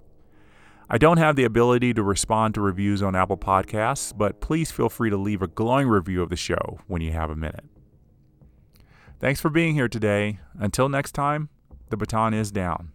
I 0.93 0.97
don't 0.97 1.19
have 1.19 1.37
the 1.37 1.45
ability 1.45 1.93
to 1.93 2.03
respond 2.03 2.53
to 2.55 2.61
reviews 2.61 3.01
on 3.01 3.15
Apple 3.15 3.37
Podcasts, 3.37 4.11
but 4.15 4.41
please 4.41 4.71
feel 4.71 4.89
free 4.89 5.09
to 5.09 5.15
leave 5.15 5.41
a 5.41 5.47
glowing 5.47 5.87
review 5.87 6.21
of 6.21 6.29
the 6.29 6.35
show 6.35 6.79
when 6.87 7.01
you 7.01 7.13
have 7.13 7.29
a 7.29 7.35
minute. 7.35 7.63
Thanks 9.17 9.39
for 9.39 9.49
being 9.49 9.73
here 9.73 9.87
today. 9.87 10.39
Until 10.59 10.89
next 10.89 11.13
time, 11.13 11.47
the 11.91 11.95
baton 11.95 12.33
is 12.33 12.51
down. 12.51 12.91